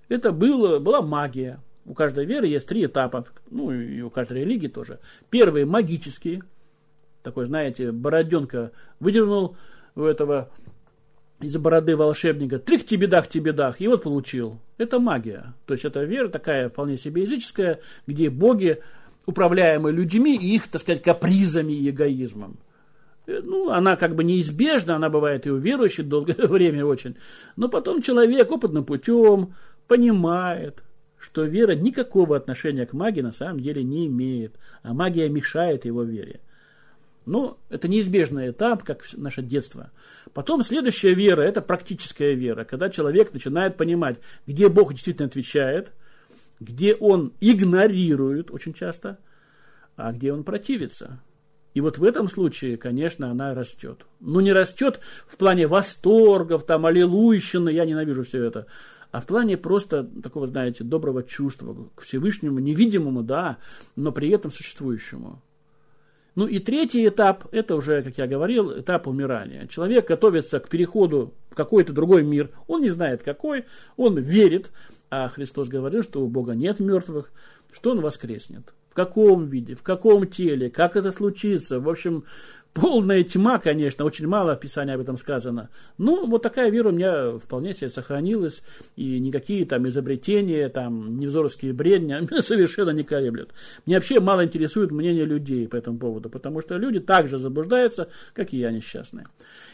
Это 0.10 0.32
было, 0.32 0.80
была 0.80 1.04
магия. 1.04 1.60
У 1.86 1.93
каждой 1.93 2.26
веры 2.26 2.48
есть 2.48 2.67
три 2.67 2.86
этапа, 2.86 3.26
ну 3.52 3.71
и 3.71 4.02
у 4.02 4.10
каждой 4.10 4.41
религии 4.41 4.67
тоже. 4.67 5.00
Первый 5.30 5.65
магический, 5.65 6.41
такой, 7.21 7.45
знаете, 7.45 7.91
Бороденка 7.91 8.71
выдернул 9.00 9.56
у 9.95 10.04
этого 10.04 10.50
из 11.41 11.56
бороды 11.58 11.95
волшебника, 11.95 12.60
трих 12.60 12.86
тебе 12.86 13.08
тебедах, 13.08 13.82
и 13.82 13.88
вот 13.88 14.04
получил. 14.04 14.60
Это 14.78 15.00
магия. 15.00 15.54
То 15.65 15.74
есть 15.74 15.86
это 15.86 16.04
вера 16.04 16.30
такая 16.30 16.69
вполне 16.69 16.98
себе 16.98 17.24
языческая, 17.24 17.80
где 18.08 18.30
боги, 18.30 18.80
управляемые 19.26 19.93
людьми 19.93 20.38
и 20.38 20.56
их, 20.56 20.67
так 20.67 20.82
сказать, 20.82 21.04
капризами 21.04 21.74
и 21.74 21.89
эгоизмом. 21.89 22.58
Э, 23.28 23.41
ну, 23.43 23.69
она 23.69 23.95
как 23.95 24.15
бы 24.15 24.24
неизбежна, 24.24 24.95
она 24.95 25.10
бывает 25.10 25.45
и 25.45 25.52
у 25.52 25.58
верующих 25.58 26.08
долгое 26.08 26.36
время 26.48 26.86
очень. 26.86 27.15
Но 27.56 27.69
потом 27.69 28.02
человек 28.02 28.52
опытным 28.52 28.86
путем 28.86 29.54
понимает, 29.88 30.84
что 31.26 31.44
вера 31.44 31.72
никакого 31.72 32.38
отношения 32.38 32.86
к 32.86 32.94
магии 32.94 33.22
на 33.22 33.32
самом 33.32 33.60
деле 33.60 33.84
не 33.84 34.06
имеет, 34.06 34.58
а 34.84 34.94
магия 34.94 35.28
мешает 35.28 35.86
его 35.86 36.04
вере. 36.04 36.40
Ну, 37.26 37.58
это 37.70 37.88
неизбежный 37.88 38.52
этап, 38.52 38.84
как 38.84 39.04
наше 39.14 39.42
детство. 39.42 39.90
Потом 40.36 40.62
следующая 40.62 41.16
вера– 41.16 41.42
это 41.44 41.64
практическая 41.64 42.34
вера, 42.34 42.64
когда 42.64 42.92
человек 42.92 43.34
начинает 43.34 43.76
понимать, 43.76 44.20
где 44.46 44.70
Бог 44.70 44.94
действительно 44.94 45.26
отвечает, 45.26 45.94
где 46.60 46.94
он 46.94 47.34
игнорирует 47.42 48.52
очень 48.52 48.74
часто, 48.74 49.18
а 49.96 50.12
где 50.12 50.32
он 50.32 50.44
противится. 50.44 51.20
И 51.74 51.82
вот 51.82 51.98
в 51.98 52.04
этом 52.04 52.30
случае, 52.30 52.78
конечно, 52.78 53.32
она 53.32 53.56
растет. 53.56 54.06
Но 54.20 54.42
не 54.42 54.54
растет 54.54 55.00
в 55.28 55.38
плане 55.38 55.66
восторгов, 55.66 56.68
там, 56.68 56.86
аллилуйщины, 56.86 57.70
я 57.70 57.86
ненавижу 57.86 58.24
все 58.24 58.44
это, 58.44 58.68
а 59.15 59.21
в 59.21 59.25
плане 59.28 59.56
просто 59.56 60.04
такого, 60.04 60.45
знаете, 60.45 60.84
доброго 60.84 61.23
чувства 61.23 61.88
к 61.95 62.01
Всевышнему, 62.01 62.60
невидимому, 62.60 63.23
да, 63.23 63.60
но 63.95 64.12
при 64.12 64.30
этом 64.30 64.51
существующему. 64.51 65.41
Ну 66.36 66.47
и 66.47 66.60
третий 66.60 67.08
этап, 67.08 67.47
это 67.54 67.78
уже, 67.78 68.04
как 68.04 68.17
я 68.17 68.28
говорил, 68.28 68.78
этап 68.78 69.08
умирания. 69.08 69.67
Человек 69.67 70.10
готовится 70.10 70.60
к 70.60 70.67
переходу 70.67 71.34
в 71.49 71.56
какой-то 71.56 71.93
другой 71.93 72.25
мир. 72.25 72.49
Он 72.67 72.82
не 72.82 72.89
знает 72.89 73.23
какой, 73.23 73.63
он 73.95 74.17
верит, 74.19 74.73
а 75.10 75.30
Христос 75.30 75.69
говорил, 75.69 76.04
что 76.04 76.21
у 76.21 76.28
Бога 76.28 76.51
нет 76.51 76.82
мертвых, 76.82 77.32
что 77.71 77.91
он 77.91 78.01
воскреснет. 78.01 78.73
В 78.89 78.95
каком 78.95 79.45
виде, 79.45 79.75
в 79.75 79.82
каком 79.82 80.28
теле, 80.28 80.69
как 80.69 80.97
это 80.97 81.13
случится. 81.13 81.80
В 81.80 81.88
общем, 81.88 82.25
полная 82.76 83.24
тьма, 83.24 83.58
конечно, 83.58 84.04
очень 84.04 84.28
мало 84.28 84.56
в 84.56 84.60
Писании 84.60 84.94
об 84.94 85.02
этом 85.02 85.16
сказано. 85.18 85.70
Ну, 85.98 86.28
вот 86.28 86.44
такая 86.44 86.70
вера 86.70 86.90
у 86.90 86.92
меня 86.92 87.38
вполне 87.40 87.74
себе 87.74 87.90
сохранилась, 87.90 88.62
и 88.98 89.18
никакие 89.20 89.66
там 89.66 89.88
изобретения, 89.88 90.68
там, 90.68 91.18
невзоровские 91.18 91.72
бредни 91.74 92.14
меня 92.30 92.42
совершенно 92.42 92.90
не 92.90 93.04
колеблют. 93.04 93.54
Мне 93.86 93.96
вообще 93.96 94.20
мало 94.20 94.44
интересует 94.44 94.92
мнение 94.92 95.24
людей 95.24 95.68
по 95.70 95.78
этому 95.78 95.98
поводу, 95.98 96.30
потому 96.30 96.62
что 96.62 96.76
люди 96.76 97.00
также 97.00 97.40
заблуждаются, 97.40 98.10
как 98.34 98.54
и 98.54 98.58
я 98.58 98.72
несчастные. 98.72 99.28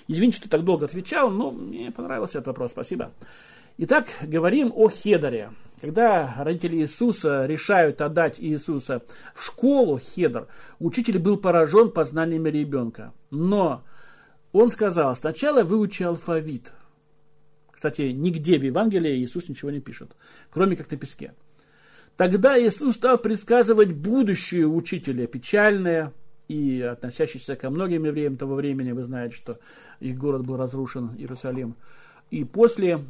Извините, 0.08 0.38
что 0.38 0.50
так 0.50 0.64
долго 0.64 0.86
отвечал, 0.86 1.32
но 1.32 1.50
мне 1.50 1.92
понравился 1.92 2.38
этот 2.38 2.48
вопрос, 2.48 2.72
спасибо. 2.72 3.12
Итак, 3.80 4.06
говорим 4.22 4.72
о 4.76 4.90
Хедоре. 4.90 5.50
Когда 5.82 6.36
родители 6.38 6.78
Иисуса 6.78 7.48
решают 7.48 8.02
отдать 8.02 8.40
Иисуса 8.40 9.02
в 9.34 9.44
школу 9.44 10.00
Хедр, 10.00 10.48
учитель 10.78 11.18
был 11.18 11.38
поражен 11.38 11.90
познаниями 11.90 12.50
ребенка. 12.50 13.14
Но 13.32 13.84
он 14.52 14.70
сказал, 14.70 15.16
сначала 15.16 15.64
выучи 15.64 16.04
алфавит. 16.04 16.72
Кстати, 17.72 18.12
нигде 18.12 18.60
в 18.60 18.64
Евангелии 18.64 19.24
Иисус 19.24 19.50
ничего 19.50 19.72
не 19.72 19.80
пишет, 19.80 20.16
кроме 20.52 20.76
как 20.76 20.92
на 20.92 20.98
песке. 20.98 21.34
Тогда 22.16 22.62
Иисус 22.62 22.98
стал 22.98 23.18
предсказывать 23.18 23.92
будущее 23.92 24.68
учителя, 24.68 25.26
печальное 25.26 26.14
и 26.48 26.80
относящееся 26.80 27.56
ко 27.56 27.72
многим 27.72 28.06
евреям 28.06 28.38
того 28.38 28.54
времени. 28.54 28.92
Вы 28.92 29.04
знаете, 29.04 29.36
что 29.36 29.58
их 30.00 30.16
город 30.16 30.46
был 30.46 30.58
разрушен, 30.58 31.16
Иерусалим. 31.18 31.76
И 32.30 32.44
после 32.44 33.04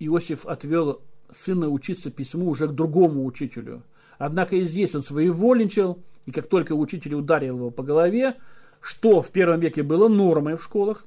Иосиф 0.00 0.46
отвел 0.46 1.00
сына 1.36 1.68
учиться 1.68 2.10
письму 2.10 2.50
уже 2.50 2.68
к 2.68 2.72
другому 2.72 3.24
учителю. 3.24 3.82
Однако 4.18 4.56
и 4.56 4.64
здесь 4.64 4.94
он 4.94 5.02
своевольничал, 5.02 5.98
и 6.26 6.30
как 6.30 6.46
только 6.46 6.72
учитель 6.72 7.14
ударил 7.14 7.56
его 7.56 7.70
по 7.70 7.82
голове, 7.82 8.36
что 8.80 9.22
в 9.22 9.30
первом 9.30 9.60
веке 9.60 9.82
было 9.82 10.08
нормой 10.08 10.56
в 10.56 10.62
школах, 10.62 11.04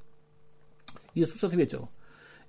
Иисус 1.13 1.43
ответил, 1.43 1.89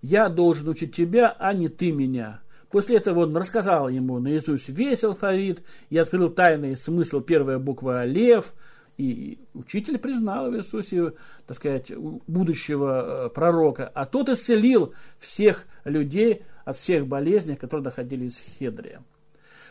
«Я 0.02 0.28
должен 0.28 0.68
учить 0.68 0.94
тебя, 0.94 1.34
а 1.38 1.52
не 1.52 1.68
ты 1.68 1.92
меня». 1.92 2.40
После 2.70 2.96
этого 2.96 3.20
он 3.20 3.36
рассказал 3.36 3.88
ему 3.88 4.18
наизусть 4.18 4.68
весь 4.68 5.04
алфавит 5.04 5.62
и 5.88 5.98
открыл 5.98 6.30
тайный 6.30 6.76
смысл 6.76 7.20
первой 7.20 7.58
буквы 7.58 8.04
«Лев», 8.06 8.52
и 8.98 9.38
учитель 9.52 9.98
признал 9.98 10.50
в 10.50 10.56
Иисусе, 10.56 11.12
так 11.46 11.56
сказать, 11.56 11.92
будущего 12.26 13.26
э, 13.26 13.28
пророка, 13.28 13.90
а 13.94 14.06
тот 14.06 14.30
исцелил 14.30 14.94
всех 15.18 15.66
людей 15.84 16.42
от 16.66 16.76
всех 16.76 17.07
болезней, 17.07 17.57
которые 17.57 17.85
доходили 17.85 18.26
из 18.26 18.38
Хедрия. 18.38 19.02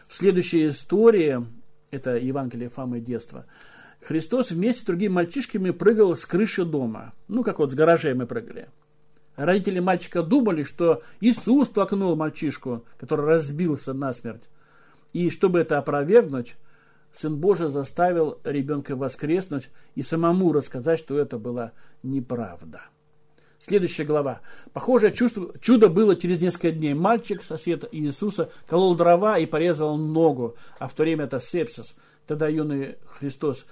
В 0.08 0.16
следующей 0.16 0.70
истории, 0.70 1.46
это 1.92 2.16
Евангелие 2.16 2.70
Фамы 2.70 3.00
детства, 3.02 3.46
Христос 4.02 4.52
вместе 4.52 4.82
с 4.82 4.86
другими 4.86 5.12
мальчишками 5.12 5.72
прыгал 5.72 6.16
с 6.16 6.26
крыши 6.26 6.64
дома. 6.64 7.14
Ну, 7.28 7.44
как 7.44 7.60
вот 7.60 7.72
с 7.72 7.76
гаражей 7.76 8.14
мы 8.14 8.26
прыгали. 8.26 8.70
Родители 9.36 9.80
мальчика 9.80 10.24
думали, 10.24 10.64
что 10.64 11.04
Иисус 11.20 11.70
толкнул 11.70 12.16
мальчишку, 12.16 12.86
который 12.98 13.26
разбился 13.26 13.94
насмерть. 13.94 14.44
И 15.12 15.30
чтобы 15.30 15.60
это 15.60 15.78
опровергнуть, 15.78 16.56
Сын 17.12 17.36
Божий 17.38 17.68
заставил 17.68 18.40
ребенка 18.44 18.96
воскреснуть 18.96 19.70
и 19.96 20.04
самому 20.04 20.54
рассказать, 20.54 21.00
что 21.00 21.18
это 21.18 21.38
была 21.38 21.74
неправда. 22.04 22.82
Следующая 23.68 24.04
глава. 24.04 24.42
Похожее 24.74 25.12
чувство, 25.12 25.52
чудо 25.60 25.90
было 25.90 26.16
через 26.16 26.40
несколько 26.40 26.70
дней. 26.72 26.94
Мальчик, 26.94 27.42
сосед 27.42 27.90
Иисуса, 27.92 28.52
колол 28.68 28.94
дрова 28.94 29.40
и 29.40 29.48
порезал 29.48 29.98
ногу, 29.98 30.56
а 30.78 30.88
в 30.88 30.94
то 30.94 31.02
время 31.02 31.26
это 31.26 31.40
сепсис. 31.40 31.96
Тогда 32.28 32.48
юный 32.48 32.98
Христос 33.08 33.66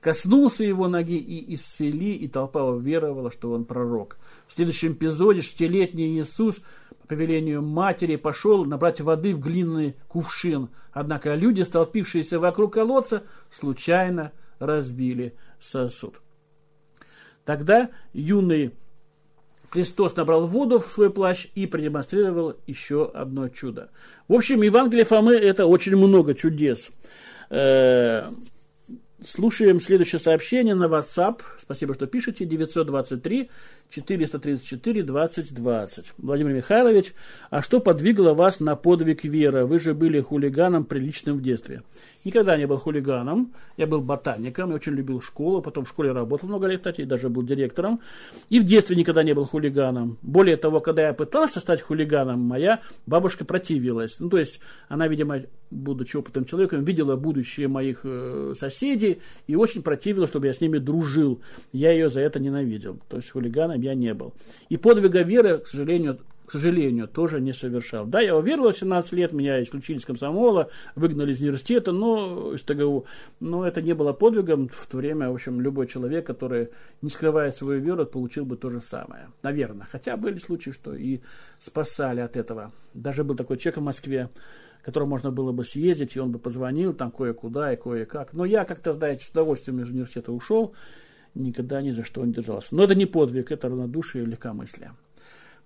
коснулся 0.00 0.62
его 0.62 0.86
ноги 0.86 1.16
и 1.16 1.56
исцели, 1.56 2.14
и 2.14 2.28
толпа 2.28 2.62
уверовала, 2.62 3.32
что 3.32 3.50
он 3.50 3.64
пророк. 3.64 4.18
В 4.46 4.52
следующем 4.52 4.92
эпизоде 4.92 5.42
шестилетний 5.42 6.20
Иисус 6.20 6.60
по 7.08 7.14
велению 7.14 7.60
матери 7.60 8.14
пошел 8.14 8.64
набрать 8.64 9.00
воды 9.00 9.34
в 9.34 9.40
глиняный 9.40 9.96
кувшин. 10.06 10.68
Однако 10.92 11.34
люди, 11.34 11.62
столпившиеся 11.62 12.38
вокруг 12.38 12.74
колодца, 12.74 13.24
случайно 13.50 14.30
разбили 14.60 15.34
сосуд. 15.58 16.20
Тогда 17.44 17.90
юный 18.12 18.74
Христос 19.70 20.16
набрал 20.16 20.46
воду 20.46 20.80
в 20.80 20.86
свой 20.86 21.10
плащ 21.10 21.46
и 21.54 21.66
продемонстрировал 21.66 22.56
еще 22.66 23.10
одно 23.14 23.48
чудо. 23.48 23.90
В 24.26 24.34
общем, 24.34 24.62
Евангелие 24.62 25.04
Фомы– 25.04 25.34
это 25.36 25.66
очень 25.66 25.96
много 25.96 26.34
чудес. 26.34 26.90
Э, 27.50 28.30
слушаем 29.22 29.80
следующее 29.80 30.18
сообщение 30.18 30.74
на 30.74 30.86
WhatsApp. 30.86 31.42
Спасибо, 31.70 31.94
что 31.94 32.08
пишете. 32.08 32.46
923 32.46 33.48
434 33.90 35.02
2020. 35.04 36.12
Владимир 36.18 36.52
Михайлович, 36.54 37.14
а 37.48 37.62
что 37.62 37.78
подвигло 37.78 38.34
вас 38.34 38.58
на 38.58 38.74
подвиг 38.74 39.22
веры? 39.22 39.66
Вы 39.66 39.78
же 39.78 39.94
были 39.94 40.20
хулиганом 40.20 40.84
приличным 40.84 41.38
в 41.38 41.42
детстве. 41.42 41.82
Никогда 42.24 42.56
не 42.56 42.66
был 42.66 42.76
хулиганом. 42.76 43.52
Я 43.76 43.86
был 43.86 44.00
ботаником, 44.00 44.70
я 44.70 44.74
очень 44.74 44.92
любил 44.92 45.22
школу, 45.22 45.62
потом 45.62 45.84
в 45.84 45.88
школе 45.88 46.12
работал 46.12 46.48
много 46.48 46.66
лет, 46.66 46.80
кстати, 46.80 47.02
и 47.02 47.04
даже 47.04 47.28
был 47.28 47.42
директором. 47.42 48.00
И 48.50 48.58
в 48.58 48.64
детстве 48.64 48.96
никогда 48.96 49.22
не 49.22 49.32
был 49.32 49.44
хулиганом. 49.44 50.18
Более 50.22 50.56
того, 50.56 50.80
когда 50.80 51.02
я 51.02 51.14
пытался 51.14 51.60
стать 51.60 51.80
хулиганом, 51.80 52.40
моя 52.40 52.80
бабушка 53.06 53.44
противилась. 53.44 54.18
Ну, 54.18 54.28
то 54.28 54.38
есть, 54.38 54.60
она, 54.88 55.08
видимо, 55.08 55.42
будучи 55.70 56.16
опытным 56.16 56.44
человеком, 56.44 56.84
видела 56.84 57.16
будущее 57.16 57.68
моих 57.68 58.00
э, 58.02 58.54
соседей 58.58 59.20
и 59.46 59.56
очень 59.56 59.82
противилась, 59.82 60.30
чтобы 60.30 60.48
я 60.48 60.52
с 60.52 60.60
ними 60.60 60.78
дружил. 60.78 61.40
Я 61.72 61.92
ее 61.92 62.10
за 62.10 62.20
это 62.20 62.40
ненавидел. 62.40 62.98
То 63.08 63.16
есть, 63.16 63.30
хулиганом 63.30 63.80
я 63.80 63.94
не 63.94 64.14
был. 64.14 64.32
И 64.68 64.76
подвига 64.76 65.22
веры, 65.22 65.58
к 65.58 65.66
сожалению, 65.66 66.18
к 66.50 66.52
сожалению, 66.52 67.06
тоже 67.06 67.40
не 67.40 67.52
совершал. 67.52 68.06
Да, 68.06 68.20
я 68.20 68.36
уверовал 68.36 68.72
в 68.72 68.76
17 68.76 69.12
лет, 69.12 69.32
меня 69.32 69.62
исключили 69.62 69.98
из 69.98 70.04
комсомола, 70.04 70.68
выгнали 70.96 71.30
из 71.30 71.40
университета, 71.40 71.92
но 71.92 72.54
из 72.54 72.64
ТГУ. 72.64 73.06
Но 73.38 73.64
это 73.64 73.80
не 73.80 73.94
было 73.94 74.12
подвигом. 74.12 74.68
В 74.68 74.84
то 74.88 74.96
время, 74.96 75.30
в 75.30 75.34
общем, 75.34 75.60
любой 75.60 75.86
человек, 75.86 76.26
который 76.26 76.70
не 77.02 77.10
скрывает 77.10 77.54
свою 77.54 77.80
веру, 77.80 78.04
получил 78.04 78.46
бы 78.46 78.56
то 78.56 78.68
же 78.68 78.80
самое. 78.80 79.28
Наверное. 79.44 79.86
Хотя 79.92 80.16
были 80.16 80.40
случаи, 80.40 80.70
что 80.72 80.92
и 80.92 81.20
спасали 81.60 82.18
от 82.18 82.36
этого. 82.36 82.72
Даже 82.94 83.22
был 83.22 83.36
такой 83.36 83.56
человек 83.56 83.78
в 83.78 83.84
Москве, 83.84 84.28
которому 84.82 85.10
можно 85.10 85.30
было 85.30 85.52
бы 85.52 85.62
съездить, 85.62 86.16
и 86.16 86.18
он 86.20 86.32
бы 86.32 86.40
позвонил 86.40 86.94
там 86.94 87.12
кое-куда 87.12 87.72
и 87.72 87.76
кое-как. 87.76 88.32
Но 88.32 88.44
я 88.44 88.64
как-то, 88.64 88.92
знаете, 88.92 89.24
с 89.24 89.28
удовольствием 89.30 89.80
из 89.80 89.88
университета 89.88 90.32
ушел, 90.32 90.74
никогда 91.34 91.82
ни 91.82 91.90
за 91.90 92.04
что 92.04 92.24
не 92.24 92.32
держался. 92.32 92.74
Но 92.74 92.84
это 92.84 92.94
не 92.94 93.06
подвиг, 93.06 93.52
это 93.52 93.68
равнодушие 93.68 94.24
и 94.24 94.26
легкомыслие. 94.26 94.92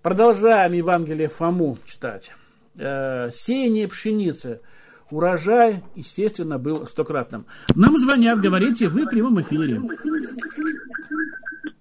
Продолжаем 0.02 0.72
Евангелие 0.72 1.28
Фому 1.28 1.76
читать. 1.86 2.30
Э, 2.76 3.30
сеяние 3.32 3.88
пшеницы. 3.88 4.60
Урожай, 5.10 5.82
естественно, 5.94 6.58
был 6.58 6.86
стократным. 6.86 7.46
Нам 7.74 7.96
звонят, 7.98 8.40
говорите, 8.40 8.88
вы 8.88 9.04
в 9.04 9.10
прямом 9.10 9.40
эфире. 9.40 9.80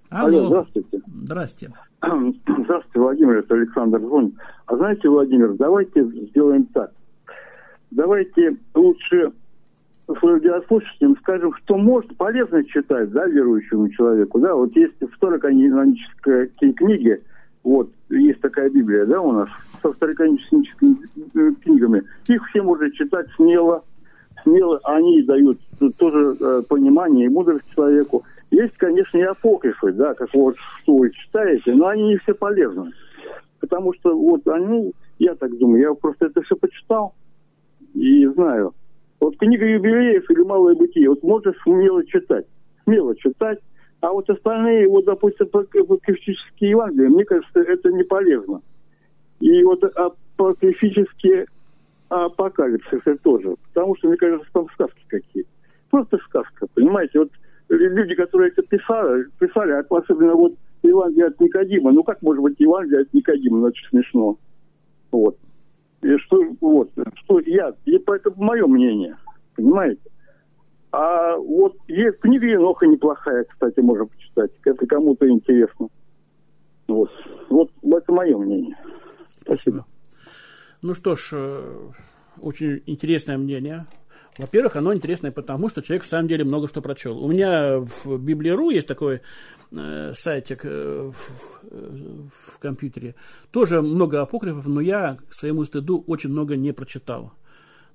Алло. 0.09 0.37
Алло, 0.37 0.47
здравствуйте. 0.47 1.01
Здрасте. 1.07 1.73
Здравствуйте, 2.03 2.99
Владимир, 2.99 3.37
это 3.37 3.55
Александр 3.55 3.99
звонит. 3.99 4.35
А 4.67 4.75
знаете, 4.75 5.09
Владимир, 5.09 5.53
давайте 5.53 6.03
сделаем 6.29 6.65
так. 6.65 6.91
Давайте 7.91 8.57
лучше 8.73 9.31
своим 10.15 10.35
радиослушателям 10.35 11.17
скажем, 11.17 11.53
что 11.55 11.77
может 11.77 12.15
полезно 12.17 12.63
читать, 12.63 13.11
да, 13.11 13.25
верующему 13.25 13.89
человеку, 13.89 14.39
да, 14.39 14.53
вот 14.53 14.75
есть 14.75 14.95
второканонические 15.13 16.47
книги, 16.73 17.21
вот, 17.63 17.89
есть 18.09 18.41
такая 18.41 18.69
Библия, 18.69 19.05
да, 19.05 19.21
у 19.21 19.31
нас, 19.31 19.49
со 19.81 19.93
староканическими 19.93 20.97
книгами. 21.61 22.03
Их 22.27 22.45
все 22.49 22.61
можно 22.61 22.91
читать 22.91 23.27
смело, 23.35 23.83
смело, 24.43 24.79
они 24.83 25.23
дают 25.23 25.59
тоже 25.97 26.35
э, 26.39 26.61
понимание 26.67 27.25
и 27.25 27.29
мудрость 27.29 27.65
человеку. 27.73 28.23
Есть, 28.51 28.77
конечно, 28.77 29.17
и 29.17 29.21
апокрифы, 29.21 29.93
да, 29.93 30.13
как 30.13 30.33
вот 30.33 30.55
что 30.81 30.97
вы 30.97 31.11
читаете, 31.11 31.73
но 31.73 31.87
они 31.87 32.09
не 32.09 32.17
все 32.17 32.33
полезны. 32.33 32.91
Потому 33.59 33.93
что 33.93 34.15
вот 34.15 34.45
они, 34.47 34.93
я 35.19 35.35
так 35.35 35.57
думаю, 35.57 35.81
я 35.81 35.93
просто 35.93 36.25
это 36.25 36.41
все 36.41 36.55
почитал 36.55 37.15
и 37.93 38.25
знаю. 38.27 38.73
Вот 39.23 39.37
книга 39.37 39.65
юбилеев 39.65 40.29
или 40.29 40.41
малое 40.41 40.75
бытие, 40.75 41.07
вот 41.07 41.23
можно 41.23 41.53
смело 41.63 42.05
читать. 42.05 42.45
Смело 42.83 43.15
читать, 43.15 43.59
а 44.01 44.11
вот 44.11 44.29
остальные, 44.29 44.89
вот, 44.89 45.05
допустим, 45.05 45.47
апокрифические 45.53 46.71
Евангелия, 46.71 47.07
мне 47.07 47.23
кажется, 47.23 47.61
это 47.61 47.89
не 47.93 48.03
полезно. 48.03 48.61
И 49.39 49.63
вот 49.63 49.81
апокрифические 49.81 51.45
апокалипсисы 52.09 53.17
тоже. 53.23 53.55
Потому 53.73 53.95
что, 53.95 54.09
мне 54.09 54.17
кажется, 54.17 54.45
там 54.51 54.67
сказки 54.73 55.01
какие. 55.07 55.45
Просто 55.89 56.17
сказка, 56.17 56.67
понимаете? 56.73 57.19
Вот 57.19 57.31
люди, 57.69 58.15
которые 58.15 58.51
это 58.51 58.61
писали, 58.63 59.27
писали, 59.39 59.85
особенно 59.89 60.33
вот 60.33 60.55
Евангелие 60.81 61.27
от 61.27 61.39
Никодима. 61.39 61.93
Ну, 61.93 62.03
как 62.03 62.21
может 62.23 62.43
быть 62.43 62.59
Евангелие 62.59 63.03
от 63.03 63.13
Никодима? 63.13 63.67
Очень 63.67 63.87
смешно. 63.87 64.37
Вот. 65.11 65.37
И 66.03 66.17
что, 66.17 66.37
вот, 66.59 66.91
что 67.23 67.39
я, 67.39 67.73
и 67.85 67.93
это 67.95 68.33
мое 68.35 68.67
мнение, 68.67 69.15
понимаете? 69.55 70.01
А 70.91 71.35
вот 71.37 71.75
есть 71.87 72.19
книга 72.19 72.45
Еноха 72.45 72.85
неплохая, 72.85 73.45
кстати, 73.45 73.79
можно 73.79 74.05
почитать, 74.05 74.51
если 74.65 74.85
кому-то 74.85 75.27
интересно. 75.27 75.87
Вот. 76.87 77.09
вот 77.49 77.71
это 77.81 78.11
мое 78.11 78.37
мнение. 78.37 78.77
Спасибо. 79.41 79.85
Ну 80.81 80.93
что 80.93 81.15
ж, 81.15 81.29
э, 81.33 81.91
очень 82.41 82.83
интересное 82.85 83.37
мнение. 83.37 83.87
Во-первых, 84.37 84.75
оно 84.75 84.93
интересное 84.93 85.31
потому, 85.31 85.69
что 85.69 85.81
человек 85.81 86.03
в 86.03 86.09
самом 86.09 86.27
деле 86.27 86.43
много 86.43 86.67
что 86.67 86.81
прочел. 86.81 87.23
У 87.23 87.27
меня 87.27 87.79
в 87.79 88.17
Библиару 88.17 88.69
есть 88.69 88.87
такой 88.87 89.21
э, 89.71 90.13
сайтик 90.13 90.61
э, 90.63 91.11
в, 91.73 92.59
компьютере. 92.59 93.15
Тоже 93.51 93.81
много 93.81 94.21
апокрифов, 94.21 94.65
но 94.67 94.81
я 94.81 95.17
к 95.29 95.33
своему 95.33 95.65
стыду 95.65 96.03
очень 96.07 96.29
много 96.29 96.55
не 96.55 96.71
прочитал. 96.71 97.33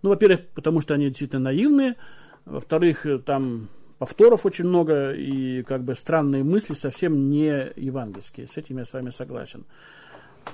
Ну, 0.02 0.10
во-первых, 0.10 0.46
потому 0.54 0.80
что 0.80 0.94
они 0.94 1.08
действительно 1.08 1.44
наивные. 1.44 1.96
Во-вторых, 2.44 3.06
там 3.24 3.68
повторов 3.98 4.46
очень 4.46 4.66
много 4.66 5.12
и 5.12 5.62
как 5.62 5.82
бы 5.82 5.94
странные 5.94 6.44
мысли 6.44 6.74
совсем 6.74 7.30
не 7.30 7.72
евангельские. 7.76 8.46
С 8.46 8.56
этим 8.56 8.78
я 8.78 8.84
с 8.84 8.92
вами 8.92 9.10
согласен. 9.10 9.64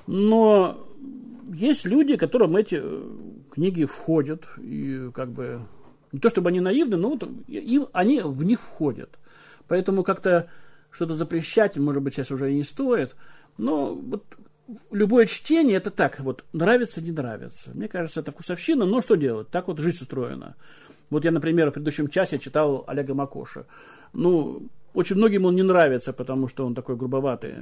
Но 0.06 0.86
есть 1.52 1.84
люди, 1.84 2.16
которым 2.16 2.56
эти 2.56 2.80
э, 2.82 3.02
книги 3.50 3.84
входят 3.84 4.48
и 4.58 5.10
как 5.14 5.30
бы 5.30 5.60
не 6.12 6.20
то 6.20 6.28
чтобы 6.28 6.48
они 6.48 6.60
наивны, 6.60 6.96
но 6.96 7.10
вот 7.10 7.28
им, 7.48 7.88
они 7.92 8.20
в 8.20 8.44
них 8.44 8.60
входят. 8.60 9.18
Поэтому 9.68 10.04
как-то 10.04 10.48
что-то 10.94 11.16
запрещать, 11.16 11.76
может 11.76 12.02
быть, 12.02 12.14
сейчас 12.14 12.30
уже 12.30 12.52
и 12.52 12.54
не 12.54 12.64
стоит. 12.64 13.16
Но 13.58 13.94
вот 13.94 14.24
любое 14.90 15.26
чтение 15.26 15.76
это 15.76 15.90
так, 15.90 16.20
вот 16.20 16.44
нравится, 16.52 17.02
не 17.02 17.10
нравится. 17.10 17.70
Мне 17.74 17.88
кажется, 17.88 18.20
это 18.20 18.32
вкусовщина, 18.32 18.86
но 18.86 19.00
что 19.00 19.16
делать? 19.16 19.48
Так 19.50 19.68
вот 19.68 19.78
жизнь 19.78 20.02
устроена. 20.02 20.54
Вот 21.10 21.24
я, 21.24 21.30
например, 21.30 21.70
в 21.70 21.74
предыдущем 21.74 22.08
часе 22.08 22.38
читал 22.38 22.84
Олега 22.86 23.14
Макоша. 23.14 23.66
Ну, 24.12 24.68
очень 24.94 25.16
многим 25.16 25.44
он 25.44 25.56
не 25.56 25.62
нравится, 25.62 26.12
потому 26.12 26.48
что 26.48 26.64
он 26.64 26.74
такой 26.74 26.96
грубоватый, 26.96 27.54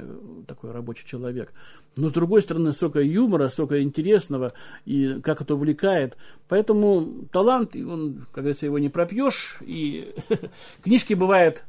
такой 0.47 0.71
рабочий 0.71 1.05
человек. 1.05 1.51
Но, 1.97 2.09
с 2.09 2.13
другой 2.13 2.41
стороны, 2.43 2.71
столько 2.73 3.01
юмора, 3.01 3.49
столько 3.49 3.81
интересного, 3.81 4.53
и 4.85 5.19
как 5.21 5.41
это 5.41 5.55
увлекает. 5.55 6.15
Поэтому 6.47 7.25
талант, 7.31 7.75
он, 7.75 8.25
как 8.31 8.43
говорится, 8.43 8.67
его 8.67 8.79
не 8.79 8.89
пропьешь. 8.89 9.57
И 9.61 10.13
книжки 10.83 11.15
бывают 11.15 11.63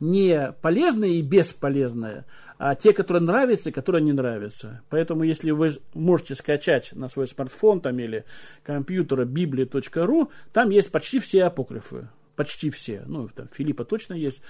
не 0.00 0.52
полезные 0.62 1.16
и 1.16 1.22
бесполезные, 1.22 2.24
а 2.58 2.74
те, 2.74 2.92
которые 2.92 3.22
нравятся 3.22 3.68
и 3.68 3.72
которые 3.72 4.02
не 4.02 4.12
нравятся. 4.12 4.82
Поэтому, 4.88 5.22
если 5.22 5.50
вы 5.50 5.70
можете 5.94 6.34
скачать 6.34 6.92
на 6.92 7.08
свой 7.08 7.26
смартфон 7.26 7.80
там, 7.80 7.98
или 7.98 8.24
компьютер 8.62 9.24
библия.ру, 9.26 10.30
там 10.52 10.70
есть 10.70 10.90
почти 10.90 11.20
все 11.20 11.44
апокрифы. 11.44 12.08
Почти 12.34 12.70
все. 12.70 13.02
Ну, 13.06 13.28
там 13.28 13.48
Филиппа 13.48 13.84
точно 13.84 14.14
есть. 14.14 14.40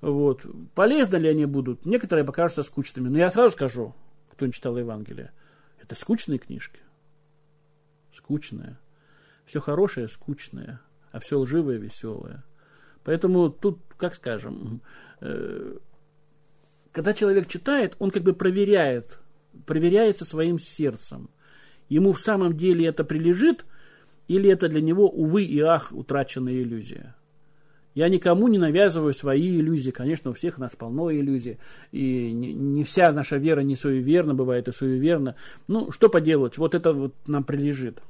Вот. 0.00 0.46
Полезны 0.74 1.16
ли 1.16 1.28
они 1.28 1.46
будут? 1.46 1.84
Некоторые 1.84 2.24
покажутся 2.24 2.62
скучными. 2.62 3.08
Но 3.08 3.18
я 3.18 3.32
сразу 3.32 3.50
скажу, 3.50 3.94
кто 4.30 4.46
не 4.46 4.52
читал 4.52 4.78
Евангелие. 4.78 5.32
Это 5.82 5.96
скучные 5.96 6.38
книжки. 6.38 6.78
Скучные. 8.12 8.78
Все 9.46 9.58
хорошее, 9.58 10.06
скучное. 10.06 10.80
А 11.10 11.18
все 11.18 11.40
лживое, 11.40 11.78
веселое. 11.78 12.44
Поэтому 13.02 13.50
тут, 13.50 13.80
как 14.00 14.14
скажем, 14.14 14.80
э, 15.20 15.76
когда 16.92 17.12
человек 17.12 17.46
читает, 17.46 17.94
он 17.98 18.10
как 18.10 18.22
бы 18.22 18.32
проверяет, 18.32 19.20
проверяется 19.66 20.24
своим 20.24 20.58
сердцем. 20.58 21.30
Ему 21.88 22.12
в 22.12 22.20
самом 22.20 22.56
деле 22.56 22.86
это 22.86 23.04
прилежит, 23.04 23.64
или 24.26 24.50
это 24.50 24.68
для 24.68 24.80
него, 24.80 25.08
увы 25.08 25.44
и 25.44 25.60
ах, 25.60 25.92
утраченная 25.92 26.54
иллюзия. 26.54 27.14
Я 27.94 28.08
никому 28.08 28.46
не 28.46 28.58
навязываю 28.58 29.12
свои 29.12 29.58
иллюзии. 29.58 29.90
Конечно, 29.90 30.30
у 30.30 30.34
всех 30.34 30.58
нас 30.58 30.76
полно 30.76 31.12
иллюзий. 31.12 31.58
И 31.90 32.30
не, 32.30 32.84
вся 32.84 33.10
наша 33.10 33.36
вера 33.36 33.60
не 33.60 33.74
суеверна, 33.74 34.32
бывает 34.32 34.68
и 34.68 34.72
суеверна. 34.72 35.34
Ну, 35.66 35.90
что 35.90 36.08
поделать, 36.08 36.56
вот 36.56 36.76
это 36.76 36.92
вот 36.92 37.14
нам 37.26 37.42
прилежит 37.42 38.00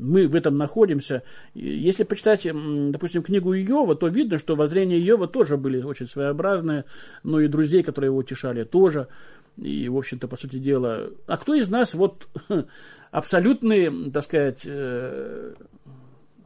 мы 0.00 0.26
в 0.26 0.34
этом 0.34 0.56
находимся. 0.56 1.22
Если 1.54 2.04
почитать, 2.04 2.44
допустим, 2.44 3.22
книгу 3.22 3.54
Иова, 3.54 3.94
то 3.94 4.08
видно, 4.08 4.38
что 4.38 4.56
воззрения 4.56 4.98
Иова 4.98 5.28
тоже 5.28 5.56
были 5.56 5.82
очень 5.82 6.06
своеобразные, 6.06 6.84
но 7.22 7.40
и 7.40 7.48
друзей, 7.48 7.82
которые 7.82 8.08
его 8.08 8.18
утешали, 8.18 8.64
тоже. 8.64 9.08
И, 9.56 9.88
в 9.88 9.96
общем-то, 9.96 10.26
по 10.26 10.36
сути 10.36 10.58
дела, 10.58 11.10
а 11.26 11.36
кто 11.36 11.54
из 11.54 11.68
нас 11.68 11.94
вот 11.94 12.28
абсолютный, 13.10 14.10
так 14.10 14.24
сказать, 14.24 14.62
э, 14.64 15.54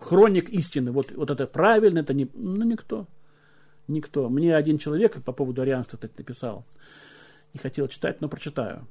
хроник 0.01 0.51
истины, 0.51 0.90
вот, 0.90 1.12
вот 1.12 1.31
это 1.31 1.47
правильно, 1.47 2.01
это 2.01 2.12
не, 2.12 2.29
ну, 2.35 2.64
никто. 2.64 3.07
Никто. 3.87 4.29
Мне 4.29 4.57
один 4.57 4.79
человек 4.79 5.23
по 5.23 5.33
поводу 5.33 5.62
арианства 5.62 5.99
так 5.99 6.17
написал. 6.17 6.64
Не 7.53 7.61
хотел 7.61 7.87
читать, 7.87 8.21
но 8.21 8.29
прочитаю. 8.29 8.87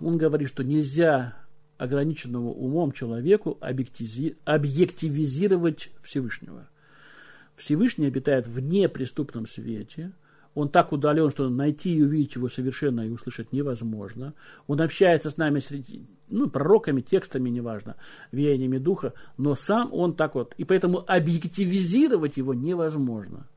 Он 0.00 0.16
говорит, 0.16 0.48
что 0.48 0.64
нельзя 0.64 1.34
ограниченного 1.78 2.48
умом 2.48 2.90
человеку 2.92 3.58
объективизировать 3.60 5.90
Всевышнего. 6.02 6.68
Всевышний 7.56 8.06
обитает 8.06 8.46
в 8.48 8.60
неприступном 8.60 9.46
свете. 9.46 10.12
Он 10.54 10.68
так 10.68 10.92
удален, 10.92 11.30
что 11.30 11.48
найти 11.48 11.96
и 11.96 12.02
увидеть 12.02 12.34
его 12.36 12.48
совершенно 12.48 13.00
и 13.00 13.10
услышать 13.10 13.52
невозможно. 13.52 14.34
Он 14.68 14.80
общается 14.80 15.30
с 15.30 15.36
нами 15.36 15.58
среди, 15.58 16.06
ну, 16.28 16.48
пророками, 16.48 17.00
текстами, 17.00 17.50
неважно, 17.50 17.96
веяниями 18.30 18.78
духа, 18.78 19.14
но 19.36 19.56
сам 19.56 19.92
он 19.92 20.14
так 20.14 20.36
вот. 20.36 20.54
И 20.56 20.64
поэтому 20.64 21.04
объективизировать 21.06 22.36
его 22.36 22.54
невозможно. 22.54 23.48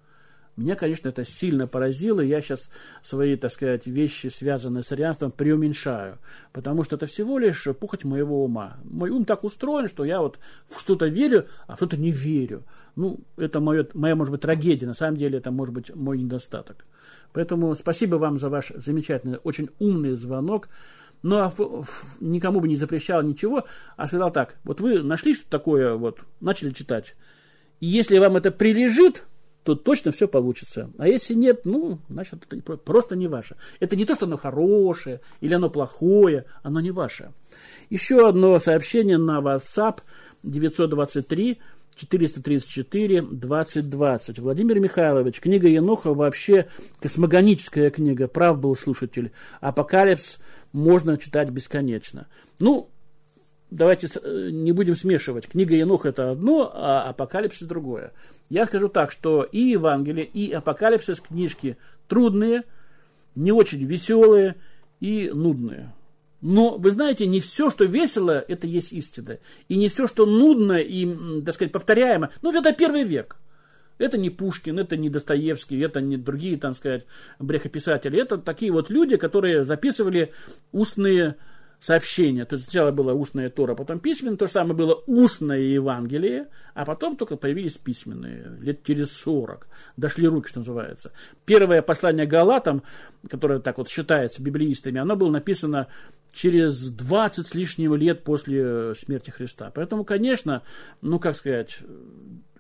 Меня, 0.58 0.76
конечно, 0.76 1.10
это 1.10 1.24
сильно 1.24 1.68
поразило. 1.68 2.20
Я 2.20 2.42
сейчас 2.42 2.70
свои, 3.04 3.36
так 3.36 3.52
сказать, 3.52 3.86
вещи, 3.86 4.28
связанные 4.28 4.82
с 4.82 4.92
арианством, 4.92 5.32
преуменьшаю. 5.32 6.18
Потому 6.52 6.84
что 6.84 6.96
это 6.96 7.06
всего 7.06 7.38
лишь 7.38 7.68
пухоть 7.80 8.04
моего 8.04 8.44
ума. 8.44 8.78
Мой 8.84 9.12
ум 9.12 9.24
так 9.24 9.44
устроен, 9.44 9.88
что 9.88 10.04
я 10.04 10.20
вот 10.20 10.40
в 10.68 10.80
что-то 10.80 11.06
верю, 11.06 11.46
а 11.68 11.76
в 11.76 11.78
что-то 11.78 11.98
не 11.98 12.12
верю. 12.12 12.64
Ну, 12.96 13.20
это 13.38 13.60
моя, 13.60 13.86
моя, 13.94 14.16
может 14.16 14.32
быть, 14.32 14.42
трагедия. 14.42 14.88
На 14.88 14.96
самом 14.96 15.18
деле, 15.18 15.38
это 15.38 15.52
может 15.52 15.76
быть 15.76 15.96
мой 15.96 16.18
недостаток. 16.18 16.88
Поэтому 17.34 17.76
спасибо 17.76 18.16
вам 18.16 18.40
за 18.40 18.50
ваш 18.50 18.72
замечательный, 18.76 19.38
очень 19.44 19.70
умный 19.78 20.16
звонок. 20.16 20.70
Но 21.22 21.54
никому 22.20 22.62
бы 22.62 22.68
не 22.68 22.78
запрещал 22.78 23.22
ничего, 23.22 23.66
а 23.96 24.08
сказал 24.08 24.32
так, 24.32 24.56
вот 24.64 24.82
вы 24.82 25.04
нашли 25.04 25.36
что 25.36 25.48
такое, 25.50 25.96
вот, 25.96 26.22
начали 26.42 26.72
читать. 26.72 27.16
И 27.80 27.88
если 27.88 28.18
вам 28.18 28.38
это 28.38 28.52
прилежит, 28.52 29.26
то 29.68 29.76
точно 29.76 30.14
все 30.14 30.30
получится. 30.30 30.90
А 30.98 31.10
если 31.10 31.34
нет, 31.34 31.66
ну, 31.66 32.00
значит, 32.08 32.42
это 32.50 32.78
просто 32.78 33.18
не 33.18 33.28
ваше. 33.28 33.58
Это 33.82 33.98
не 33.98 34.06
то, 34.06 34.16
что 34.16 34.26
оно 34.26 34.38
хорошее 34.38 35.20
или 35.42 35.54
оно 35.54 35.70
плохое, 35.70 36.46
оно 36.64 36.80
не 36.80 36.92
ваше. 36.92 37.34
Еще 37.90 38.30
одно 38.30 38.58
сообщение 38.60 39.18
на 39.18 39.42
WhatsApp 39.42 40.04
923 40.44 41.60
434 41.98 43.22
2020. 43.24 44.40
Владимир 44.40 44.80
Михайлович, 44.80 45.42
книга 45.42 45.68
Еноха 45.68 46.14
вообще 46.14 46.68
космогоническая 47.02 47.90
книга, 47.90 48.30
прав 48.30 48.62
был 48.62 48.74
слушатель. 48.78 49.34
Апокалипсис 49.60 50.40
можно 50.72 51.18
читать 51.18 51.50
бесконечно. 51.50 52.28
Ну, 52.60 52.90
давайте 53.70 54.08
э, 54.08 54.50
не 54.52 54.72
будем 54.72 54.96
смешивать. 54.96 55.48
Книга 55.48 55.76
Енох 55.76 56.06
это 56.06 56.32
одно, 56.32 56.72
а 56.74 57.04
апокалипсис 57.04 57.68
другое. 57.68 58.14
Я 58.50 58.66
скажу 58.66 58.88
так, 58.88 59.12
что 59.12 59.44
и 59.44 59.60
Евангелие, 59.60 60.26
и 60.26 60.52
апокалипсис 60.52 61.20
книжки 61.20 61.78
трудные, 62.08 62.64
не 63.36 63.52
очень 63.52 63.84
веселые 63.84 64.56
и 65.00 65.30
нудные. 65.34 65.94
Но, 66.42 66.78
вы 66.78 66.92
знаете, 66.92 67.26
не 67.26 67.40
все, 67.40 67.70
что 67.70 67.86
весело, 67.86 68.44
это 68.48 68.68
есть 68.68 68.94
истина. 68.94 69.40
И 69.68 69.76
не 69.76 69.90
все, 69.90 70.08
что 70.08 70.26
нудно 70.26 70.74
и, 70.74 71.42
так 71.44 71.56
сказать, 71.56 71.72
повторяемо. 71.72 72.30
Ну, 72.42 72.54
это 72.54 72.74
первый 72.74 73.04
век. 73.04 73.38
Это 73.98 74.20
не 74.20 74.30
Пушкин, 74.30 74.78
это 74.78 74.96
не 74.96 75.10
Достоевский, 75.10 75.80
это 75.80 76.02
не 76.02 76.18
другие, 76.18 76.58
там 76.58 76.76
сказать, 76.76 77.06
брехописатели. 77.40 78.22
Это 78.22 78.38
такие 78.38 78.72
вот 78.72 78.92
люди, 78.92 79.18
которые 79.18 79.66
записывали 79.66 80.32
устные 80.72 81.38
сообщения. 81.80 82.46
То 82.46 82.56
есть 82.56 82.66
сначала 82.70 82.92
было 82.92 83.14
устная 83.14 83.50
Тора, 83.50 83.76
потом 83.76 84.00
письменное. 84.00 84.38
То 84.38 84.48
же 84.48 84.54
самое 84.54 84.76
было 84.76 85.04
устное 85.06 85.60
Евангелие, 85.60 86.48
а 86.74 86.86
потом 86.86 87.18
только 87.18 87.36
появились 87.36 87.78
письменные. 87.78 88.58
Лет 88.60 88.84
через 88.84 89.12
40. 89.12 89.68
Дошли 89.96 90.28
руки, 90.28 90.50
что 90.50 90.60
называется. 90.60 91.12
Первое 91.46 91.82
послание 91.82 92.26
Галатам, 92.26 92.84
которое 93.30 93.60
так 93.60 93.78
вот 93.78 93.90
считается 93.90 94.42
библеистами, 94.42 95.00
оно 95.00 95.16
было 95.16 95.32
написано 95.32 95.88
через 96.32 96.90
20 96.90 97.46
с 97.46 97.54
лишним 97.54 97.96
лет 97.96 98.24
после 98.24 98.94
смерти 98.96 99.30
Христа. 99.30 99.72
Поэтому, 99.74 100.04
конечно, 100.04 100.64
ну 101.02 101.20
как 101.20 101.36
сказать, 101.36 101.80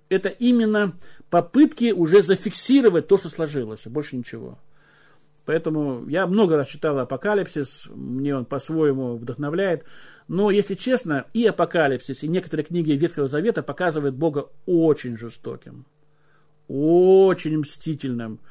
это 0.09 0.29
именно 0.29 0.93
попытки 1.29 1.91
уже 1.91 2.21
зафиксировать 2.21 3.07
то, 3.07 3.17
что 3.17 3.29
сложилось, 3.29 3.85
больше 3.85 4.15
ничего. 4.15 4.59
Поэтому 5.47 6.05
я 6.09 6.27
много 6.27 6.57
раз 6.57 6.67
читал 6.67 6.99
«Апокалипсис», 6.99 7.87
мне 7.95 8.35
он 8.35 8.43
по-своему 8.43 9.15
вдохновляет. 9.15 9.85
Но, 10.27 10.51
если 10.51 10.75
честно, 10.75 11.25
и 11.33 11.45
«Апокалипсис», 11.45 12.21
и 12.21 12.27
некоторые 12.27 12.65
книги 12.65 12.91
Ветхого 12.91 13.27
Завета 13.27 13.63
показывают 13.63 14.13
Бога 14.13 14.49
очень 14.65 15.15
жестоким, 15.15 15.85
очень 16.67 17.59
мстительным. 17.59 18.41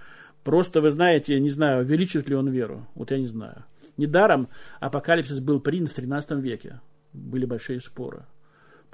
Просто, 0.42 0.80
вы 0.80 0.88
знаете, 0.88 1.38
не 1.38 1.50
знаю, 1.50 1.82
увеличит 1.82 2.30
ли 2.30 2.34
он 2.34 2.48
веру. 2.48 2.88
Вот 2.94 3.10
я 3.10 3.18
не 3.18 3.26
знаю. 3.26 3.66
Недаром 3.98 4.48
«Апокалипсис» 4.80 5.40
был 5.40 5.60
принят 5.60 5.90
в 5.90 5.94
13 5.94 6.38
веке. 6.38 6.80
Были 7.12 7.44
большие 7.44 7.82
споры. 7.82 8.24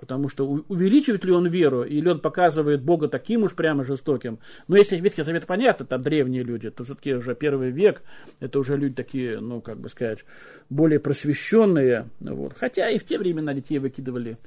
Потому 0.03 0.29
что 0.29 0.45
увеличивает 0.67 1.25
ли 1.25 1.31
он 1.31 1.47
веру, 1.47 1.85
или 1.85 2.09
он 2.09 2.19
показывает 2.19 2.83
Бога 2.83 3.07
таким 3.07 3.45
уж 3.45 3.55
прямо 3.55 3.85
жестоким. 3.85 4.41
Но 4.67 4.77
если 4.77 4.97
Ветхий 4.97 5.23
Завет 5.23 5.47
понятно, 5.47 5.87
там 5.87 6.03
древние 6.03 6.43
люди, 6.43 6.71
то 6.71 6.83
все-таки 6.83 7.15
уже 7.15 7.37
первый 7.37 7.71
век, 7.71 8.03
это 8.41 8.59
уже 8.59 8.77
люди 8.77 8.97
такие, 8.97 9.39
ну, 9.39 9.61
как 9.61 9.79
бы 9.79 9.89
сказать, 9.89 10.25
более 10.69 10.99
просвещенные. 10.99 12.09
Вот. 12.19 12.53
Хотя 12.59 12.91
и 12.91 12.99
в 12.99 13.05
те 13.05 13.17
времена 13.17 13.55
детей 13.55 13.79
выкидывали 13.79 14.39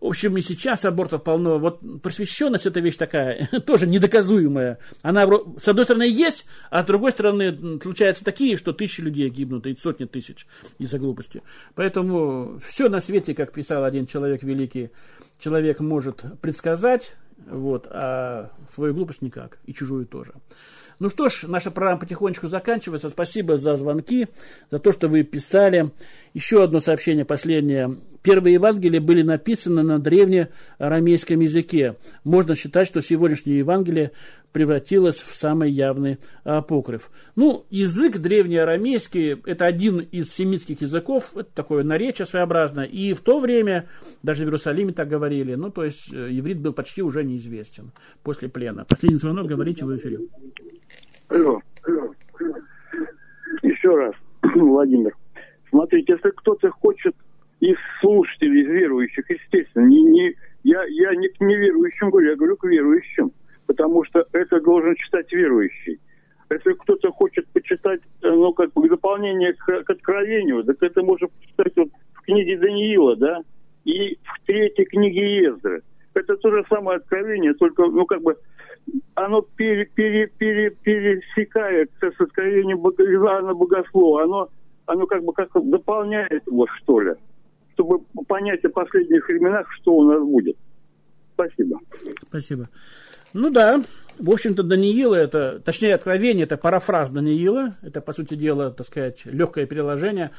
в 0.00 0.06
общем, 0.06 0.36
и 0.36 0.42
сейчас 0.42 0.84
абортов 0.84 1.22
полно. 1.22 1.58
Вот 1.58 1.80
просвещенность 2.02 2.66
это 2.66 2.80
вещь 2.80 2.96
такая, 2.96 3.48
тоже 3.66 3.86
недоказуемая. 3.86 4.78
Она, 5.02 5.26
с 5.58 5.68
одной 5.68 5.84
стороны, 5.84 6.04
есть, 6.04 6.46
а 6.70 6.82
с 6.82 6.86
другой 6.86 7.12
стороны, 7.12 7.78
случаются 7.82 8.24
такие, 8.24 8.56
что 8.56 8.72
тысячи 8.72 9.00
людей 9.00 9.28
гибнут, 9.28 9.66
и 9.66 9.76
сотни 9.76 10.06
тысяч 10.06 10.46
из-за 10.78 10.98
глупости. 10.98 11.42
Поэтому 11.74 12.58
все 12.66 12.88
на 12.88 13.00
свете, 13.00 13.34
как 13.34 13.52
писал 13.52 13.84
один 13.84 14.06
человек 14.06 14.42
великий, 14.42 14.90
человек 15.38 15.80
может 15.80 16.24
предсказать, 16.40 17.12
вот, 17.46 17.86
а 17.90 18.50
свою 18.74 18.94
глупость 18.94 19.22
никак, 19.22 19.58
и 19.66 19.74
чужую 19.74 20.06
тоже. 20.06 20.32
Ну 20.98 21.08
что 21.08 21.30
ж, 21.30 21.44
наша 21.48 21.70
программа 21.70 21.98
потихонечку 21.98 22.48
заканчивается. 22.48 23.08
Спасибо 23.08 23.56
за 23.56 23.74
звонки, 23.76 24.28
за 24.70 24.78
то, 24.78 24.92
что 24.92 25.08
вы 25.08 25.22
писали. 25.22 25.90
Еще 26.34 26.62
одно 26.62 26.78
сообщение 26.78 27.24
последнее. 27.24 27.96
Первые 28.22 28.54
Евангелия 28.54 29.00
были 29.00 29.22
написаны 29.22 29.82
на 29.82 29.98
древнеарамейском 29.98 31.40
языке. 31.40 31.96
Можно 32.24 32.54
считать, 32.54 32.86
что 32.86 33.00
сегодняшнее 33.00 33.58
Евангелие 33.58 34.12
превратилось 34.52 35.20
в 35.20 35.34
самый 35.34 35.70
явный 35.70 36.18
апокриф. 36.44 37.10
Ну, 37.36 37.64
язык 37.70 38.18
древнеарамейский– 38.18 39.40
это 39.46 39.64
один 39.64 39.98
из 39.98 40.32
семитских 40.32 40.82
языков, 40.82 41.30
это 41.34 41.48
такое 41.54 41.84
наречие 41.84 42.26
своеобразное. 42.26 42.84
И 42.84 43.14
в 43.14 43.20
то 43.20 43.38
время, 43.40 43.88
даже 44.22 44.42
в 44.42 44.46
Иерусалиме 44.46 44.92
так 44.92 45.08
говорили, 45.08 45.54
ну, 45.54 45.70
то 45.70 45.84
есть, 45.84 46.12
э, 46.12 46.28
иврит 46.30 46.58
был 46.58 46.72
почти 46.72 47.02
уже 47.02 47.24
неизвестен 47.24 47.92
после 48.22 48.48
плена. 48.48 48.84
Последний 48.84 49.18
звонок, 49.18 49.46
говорите 49.46 49.84
в 49.84 49.96
эфире. 49.96 50.18
Алло, 51.28 51.60
алло. 51.84 52.12
Еще 53.62 53.88
раз, 53.94 54.14
Владимир. 54.54 55.16
Смотрите, 55.70 56.14
если 56.14 56.30
кто-то 56.30 56.70
хочет 56.70 57.14
из 57.60 57.76
слушателей, 58.00 58.62
из 58.62 58.68
верующих, 58.68 59.28
естественно, 59.28 59.86
не, 59.86 60.02
не, 60.02 60.34
я, 60.64 60.82
я 60.84 61.14
не 61.14 61.28
к 61.28 61.40
неверующим 61.40 62.10
говорю, 62.10 62.30
я 62.30 62.36
говорю 62.36 62.56
к 62.56 62.64
верующим, 62.64 63.32
потому 63.66 64.04
что 64.04 64.26
это 64.32 64.60
должен 64.60 64.94
читать 64.96 65.30
верующий. 65.32 66.00
Если 66.50 66.72
кто-то 66.72 67.12
хочет 67.12 67.46
почитать, 67.48 68.00
э, 68.22 68.28
ну, 68.28 68.52
как 68.52 68.72
бы 68.72 68.88
дополнение 68.88 69.52
к, 69.52 69.84
к 69.84 69.90
откровению, 69.90 70.64
так 70.64 70.82
это 70.82 71.02
можно 71.02 71.28
почитать 71.28 71.76
вот 71.76 71.88
в 72.14 72.22
книге 72.22 72.58
Даниила, 72.58 73.14
да, 73.16 73.42
и 73.84 74.18
в 74.22 74.46
третьей 74.46 74.86
книге 74.86 75.36
Ездры. 75.42 75.82
Это 76.14 76.36
то 76.36 76.50
же 76.50 76.64
самое 76.68 76.96
откровение, 76.96 77.54
только, 77.54 77.86
ну, 77.86 78.04
как 78.06 78.22
бы, 78.22 78.36
оно 79.14 79.42
пере, 79.42 79.84
пере, 79.84 80.26
пере, 80.26 80.70
пересекается 80.82 82.10
с 82.10 82.20
откровением 82.20 82.78
Иоанна 82.78 83.54
Богослова. 83.54 84.24
Оно, 84.24 84.48
оно 84.86 85.06
как 85.06 85.22
бы 85.22 85.32
как 85.32 85.50
дополняет 85.54 86.44
его, 86.46 86.66
что 86.66 87.00
ли 87.00 87.12
чтобы 87.80 88.04
понять 88.26 88.64
о 88.64 88.68
последних 88.68 89.26
временах, 89.28 89.66
что 89.80 89.94
у 89.94 90.04
нас 90.04 90.22
будет. 90.22 90.56
Спасибо. 91.34 91.80
Спасибо. 92.28 92.68
Ну 93.32 93.50
да, 93.50 93.82
в 94.18 94.30
общем-то, 94.30 94.62
Даниила, 94.62 95.14
это, 95.14 95.60
точнее, 95.60 95.94
откровение, 95.94 96.44
это 96.44 96.56
парафраз 96.56 97.10
Даниила, 97.10 97.76
это, 97.82 98.00
по 98.00 98.12
сути 98.12 98.34
дела, 98.34 98.70
так 98.70 98.86
сказать, 98.86 99.24
легкое 99.24 99.66
переложение. 99.66 100.32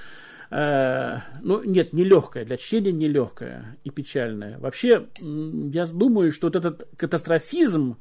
Э, 0.51 1.19
ну, 1.41 1.63
нет, 1.63 1.93
не 1.93 2.03
легкое, 2.03 2.45
для 2.45 2.57
чтения 2.57 2.91
не 2.91 3.07
легкое 3.07 3.77
и 3.83 3.89
печальное. 3.89 4.59
Вообще, 4.59 5.07
я 5.21 5.85
думаю, 5.85 6.31
что 6.31 6.47
вот 6.47 6.57
этот 6.57 6.87
катастрофизм, 6.97 7.97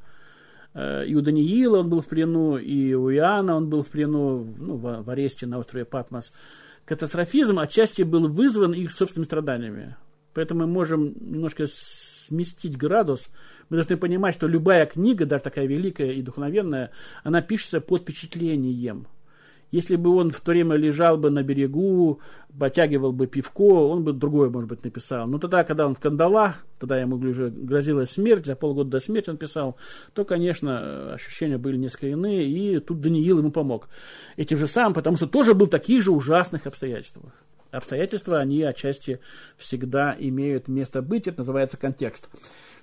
э, 0.74 1.07
и 1.07 1.14
у 1.14 1.20
Даниила 1.20 1.78
он 1.78 1.88
был 1.88 2.01
в 2.03 2.09
плену, 2.09 2.59
и 2.59 2.93
у 2.95 3.11
Иоанна 3.12 3.57
он 3.57 3.70
был 3.70 3.84
в 3.84 3.88
плену, 3.88 4.45
ну, 4.59 4.76
в 4.76 5.09
аресте 5.09 5.47
на 5.47 5.59
острове 5.59 5.84
Патмос– 5.84 6.32
катастрофизм 6.91 7.61
отчасти 7.61 8.03
был 8.03 8.26
вызван 8.26 8.72
их 8.72 8.91
собственными 8.91 9.26
страданиями. 9.26 9.97
Поэтому 10.34 10.62
мы 10.62 10.66
можем 10.66 11.14
немножко 11.20 11.68
сместить 11.68 12.76
градус. 12.76 13.28
Мы 13.68 13.76
должны 13.76 13.97
понимать, 13.97 14.34
что 14.34 14.49
любая 14.49 14.86
книга, 14.86 15.24
даже 15.24 15.45
такая 15.45 15.66
великая 15.66 16.11
и 16.11 16.20
вдохновенная, 16.20 16.91
она 17.22 17.43
пишется 17.43 17.80
под 17.80 18.03
впечатлением. 18.03 19.07
Если 19.71 19.97
бы 19.97 20.14
он 20.16 20.31
в 20.31 20.41
то 20.41 20.51
время 20.51 20.75
лежал 20.77 21.16
бы 21.16 21.31
на 21.31 21.43
берегу, 21.43 22.21
потягивал 22.59 23.12
бы 23.12 23.27
пивко, 23.27 23.62
он 23.62 24.03
бы 24.03 24.12
другое, 24.12 24.51
может 24.51 24.68
быть, 24.68 24.83
написал. 24.83 25.27
Но 25.29 25.39
тогда, 25.39 25.62
когда 25.62 25.87
он 25.87 25.95
в 25.95 26.01
кандалах, 26.01 26.66
тогда 26.79 26.99
ему 26.99 27.16
уже 27.16 27.51
грозила 27.51 28.05
смерть, 28.05 28.47
за 28.47 28.57
полгода 28.57 28.91
до 28.91 29.01
смерти 29.01 29.31
он 29.31 29.37
писал, 29.37 29.77
то, 30.12 30.25
конечно, 30.25 31.14
ощущения 31.14 31.59
были 31.59 31.77
несколько 31.77 32.09
иные, 32.09 32.47
и 32.47 32.81
тут 32.81 33.01
Даниил 33.01 33.39
ему 33.39 33.53
помог. 33.53 33.89
Этим 34.37 34.57
же 34.57 34.66
самым, 34.66 34.95
потому 34.95 35.16
что 35.16 35.27
тоже 35.27 35.55
был 35.55 35.66
в 35.66 35.71
таких 35.71 36.03
же 36.03 36.11
ужасных 36.11 36.66
обстоятельствах. 36.66 37.33
обстоятельства, 37.71 38.39
они 38.41 38.62
отчасти 38.62 39.21
всегда 39.57 40.16
имеют 40.18 40.66
место 40.66 41.03
быть. 41.03 41.29
Это 41.29 41.39
называется 41.39 41.77
контекст. 41.77 42.29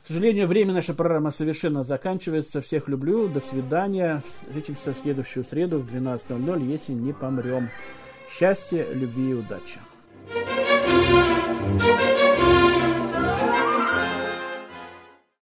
К 0.08 0.10
сожалению, 0.10 0.47
время 0.47 0.74
нашей 0.74 0.95
программы 0.95 1.32
совершенно 1.32 1.84
заканчивается. 1.84 2.62
Всех 2.62 2.88
люблю. 2.88 3.28
До 3.28 3.41
свидания. 3.41 4.24
Встретимся 4.47 4.93
в 4.93 4.97
следующую 4.97 5.43
среду 5.43 5.80
в 5.80 5.93
12.00, 5.93 6.66
если 6.66 6.93
не 6.93 7.12
помрем. 7.12 7.70
Счастья, 8.32 8.88
любви 8.93 9.32
и 9.32 9.34
удачи. 9.34 9.80
thank 11.80 12.01
you 12.12 12.16